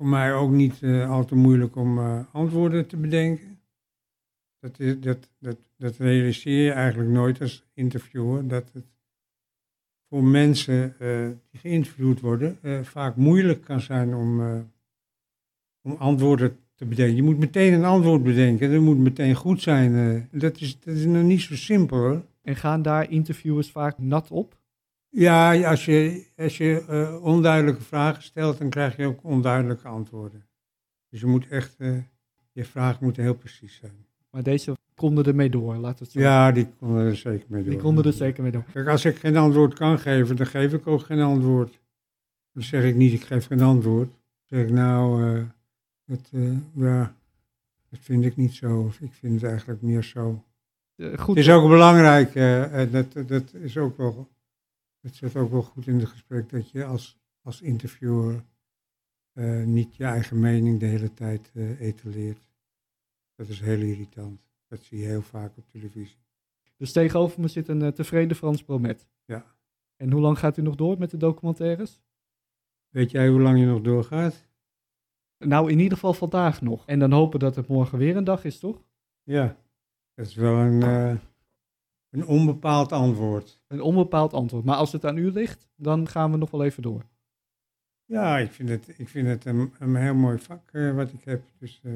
voor 0.00 0.08
mij 0.08 0.34
ook 0.34 0.50
niet 0.50 0.82
al 1.08 1.24
te 1.24 1.34
moeilijk 1.34 1.76
om 1.76 1.98
antwoorden 2.32 2.86
te 2.86 2.96
bedenken. 2.96 3.60
Dat, 4.60 4.78
is, 4.78 5.00
dat, 5.00 5.30
dat, 5.38 5.56
dat 5.76 5.96
realiseer 5.96 6.64
je 6.64 6.72
eigenlijk 6.72 7.10
nooit 7.10 7.40
als 7.40 7.64
interviewer. 7.74 8.48
Dat 8.48 8.70
het 8.72 8.84
voor 10.08 10.24
mensen 10.24 10.94
die 11.50 11.60
geïnterviewd 11.60 12.20
worden 12.20 12.58
vaak 12.82 13.16
moeilijk 13.16 13.64
kan 13.64 13.80
zijn 13.80 14.14
om, 14.14 14.40
om 15.82 15.96
antwoorden 15.98 16.56
te 16.74 16.84
bedenken. 16.84 17.16
Je 17.16 17.22
moet 17.22 17.38
meteen 17.38 17.72
een 17.72 17.84
antwoord 17.84 18.22
bedenken. 18.22 18.72
Dat 18.72 18.80
moet 18.80 18.98
meteen 18.98 19.34
goed 19.34 19.62
zijn. 19.62 20.28
Dat, 20.32 20.60
is, 20.60 20.80
dat 20.80 20.94
is 20.94 21.04
nog 21.04 21.22
niet 21.22 21.40
zo 21.40 21.56
simpel 21.56 21.98
hoor. 21.98 22.24
En 22.42 22.56
gaan 22.56 22.82
daar 22.82 23.10
interviewers 23.10 23.70
vaak 23.70 23.98
nat 23.98 24.30
op? 24.30 24.59
Ja, 25.10 25.70
als 25.70 25.84
je, 25.84 26.26
als 26.36 26.56
je 26.56 26.84
uh, 26.90 27.24
onduidelijke 27.24 27.82
vragen 27.82 28.22
stelt, 28.22 28.58
dan 28.58 28.70
krijg 28.70 28.96
je 28.96 29.06
ook 29.06 29.24
onduidelijke 29.24 29.88
antwoorden. 29.88 30.46
Dus 31.08 31.20
je 31.20 31.26
moet 31.26 31.48
echt, 31.48 31.74
uh, 31.78 31.98
je 32.52 32.64
vragen 32.64 33.04
moeten 33.04 33.22
heel 33.22 33.34
precies 33.34 33.76
zijn. 33.76 34.06
Maar 34.30 34.42
deze 34.42 34.76
konden 34.94 35.24
er 35.24 35.34
mee 35.34 35.50
door, 35.50 35.76
laat 35.76 35.98
het 35.98 36.10
zo 36.10 36.20
Ja, 36.20 36.52
die 36.52 36.66
konden 36.78 37.04
er 37.04 37.16
zeker 37.16 37.46
mee 37.48 37.62
door. 37.62 37.72
Die 37.72 37.80
konden 37.80 38.04
er 38.04 38.12
zeker 38.12 38.42
mee 38.42 38.52
door. 38.52 38.64
Kijk, 38.72 38.88
als 38.88 39.04
ik 39.04 39.16
geen 39.16 39.36
antwoord 39.36 39.74
kan 39.74 39.98
geven, 39.98 40.36
dan 40.36 40.46
geef 40.46 40.72
ik 40.72 40.86
ook 40.86 41.00
geen 41.00 41.20
antwoord. 41.20 41.80
Dan 42.52 42.62
zeg 42.62 42.84
ik 42.84 42.94
niet, 42.94 43.12
ik 43.12 43.24
geef 43.24 43.46
geen 43.46 43.62
antwoord. 43.62 44.08
Dan 44.08 44.58
zeg 44.58 44.66
ik 44.66 44.72
nou, 44.72 45.44
dat, 46.06 46.30
uh, 46.32 46.56
ja, 46.74 47.14
dat 47.90 48.00
vind 48.02 48.24
ik 48.24 48.36
niet 48.36 48.54
zo. 48.54 48.92
Ik 49.00 49.12
vind 49.12 49.40
het 49.40 49.50
eigenlijk 49.50 49.82
meer 49.82 50.02
zo. 50.02 50.44
Goed. 50.96 51.36
Het 51.36 51.46
is 51.46 51.50
ook 51.50 51.68
belangrijk, 51.68 52.34
dat, 52.92 53.28
dat 53.28 53.54
is 53.54 53.76
ook 53.76 53.96
wel, 53.96 54.28
het 55.00 55.16
zit 55.16 55.36
ook 55.36 55.50
wel 55.50 55.62
goed 55.62 55.86
in 55.86 55.98
het 55.98 56.08
gesprek, 56.08 56.48
dat 56.48 56.70
je 56.70 56.84
als, 56.84 57.18
als 57.42 57.60
interviewer 57.60 58.44
niet 59.64 59.96
je 59.96 60.04
eigen 60.04 60.40
mening 60.40 60.80
de 60.80 60.86
hele 60.86 61.12
tijd 61.14 61.52
etaleert. 61.78 62.50
Dat 63.34 63.48
is 63.48 63.60
heel 63.60 63.80
irritant. 63.80 64.40
Dat 64.66 64.82
zie 64.82 64.98
je 64.98 65.06
heel 65.06 65.22
vaak 65.22 65.56
op 65.56 65.68
televisie. 65.68 66.18
Dus 66.76 66.92
tegenover 66.92 67.40
me 67.40 67.48
zit 67.48 67.68
een 67.68 67.92
tevreden 67.92 68.36
Frans 68.36 68.62
Bromet. 68.62 69.08
Ja. 69.24 69.44
En 69.96 70.12
hoe 70.12 70.20
lang 70.20 70.38
gaat 70.38 70.56
u 70.56 70.62
nog 70.62 70.74
door 70.74 70.98
met 70.98 71.10
de 71.10 71.16
documentaires? 71.16 72.00
Weet 72.88 73.10
jij 73.10 73.28
hoe 73.28 73.40
lang 73.40 73.58
je 73.58 73.66
nog 73.66 73.80
doorgaat? 73.80 74.48
Nou, 75.38 75.70
in 75.70 75.78
ieder 75.78 75.92
geval 75.92 76.14
vandaag 76.14 76.60
nog. 76.60 76.86
En 76.86 76.98
dan 76.98 77.12
hopen 77.12 77.38
dat 77.38 77.56
het 77.56 77.66
morgen 77.66 77.98
weer 77.98 78.16
een 78.16 78.24
dag 78.24 78.44
is, 78.44 78.58
toch? 78.58 78.82
Ja, 79.22 79.56
dat 80.14 80.26
is 80.26 80.34
wel 80.34 80.56
een, 80.56 80.82
eh, 80.82 81.16
een 82.10 82.26
onbepaald 82.26 82.92
antwoord. 82.92 83.60
Een 83.66 83.82
onbepaald 83.82 84.32
antwoord. 84.32 84.64
Maar 84.64 84.76
als 84.76 84.92
het 84.92 85.04
aan 85.04 85.16
u 85.16 85.30
ligt, 85.30 85.68
dan 85.76 86.08
gaan 86.08 86.30
we 86.30 86.36
nog 86.36 86.50
wel 86.50 86.64
even 86.64 86.82
door. 86.82 87.02
Ja, 88.04 88.38
ik 88.38 88.52
vind 88.52 88.68
het, 88.68 88.94
ik 88.96 89.08
vind 89.08 89.26
het 89.26 89.44
een, 89.44 89.72
een 89.78 89.96
heel 89.96 90.14
mooi 90.14 90.38
vak 90.38 90.70
eh, 90.72 90.94
wat 90.94 91.12
ik 91.12 91.24
heb. 91.24 91.42
Dus 91.58 91.80
eh 91.84 91.92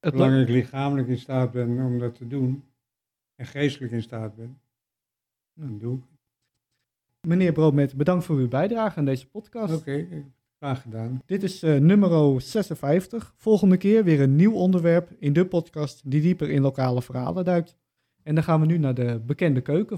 Het 0.00 0.14
zolang 0.14 0.40
ik 0.40 0.48
lichamelijk 0.48 1.08
in 1.08 1.18
staat 1.18 1.50
ben 1.50 1.68
om 1.78 1.98
dat 1.98 2.14
te 2.14 2.28
doen 2.28 2.64
en 3.34 3.46
geestelijk 3.46 3.92
in 3.92 4.02
staat 4.02 4.36
ben, 4.36 4.58
dan 5.54 5.78
doe 5.78 5.96
ik 5.96 6.02
het. 6.10 6.20
Meneer 7.20 7.52
Broodmet, 7.52 7.96
bedankt 7.96 8.24
voor 8.24 8.36
uw 8.36 8.48
bijdrage 8.48 8.98
aan 8.98 9.04
deze 9.04 9.28
podcast. 9.28 9.74
Oké, 9.74 10.06
graag 10.58 10.82
gedaan. 10.82 11.22
Dit 11.26 11.42
is 11.42 11.62
eh, 11.62 11.76
nummer 11.76 12.40
56. 12.40 13.34
Volgende 13.36 13.76
keer 13.76 14.04
weer 14.04 14.20
een 14.20 14.36
nieuw 14.36 14.54
onderwerp 14.54 15.10
in 15.18 15.32
de 15.32 15.46
podcast 15.46 16.10
die 16.10 16.20
dieper 16.20 16.50
in 16.50 16.62
lokale 16.62 17.02
verhalen 17.02 17.44
duikt. 17.44 17.76
En 18.26 18.34
dan 18.34 18.44
gaan 18.44 18.60
we 18.60 18.66
nu 18.66 18.78
naar 18.78 18.94
de 18.94 19.20
bekende 19.26 19.60
keuken. 19.60 19.96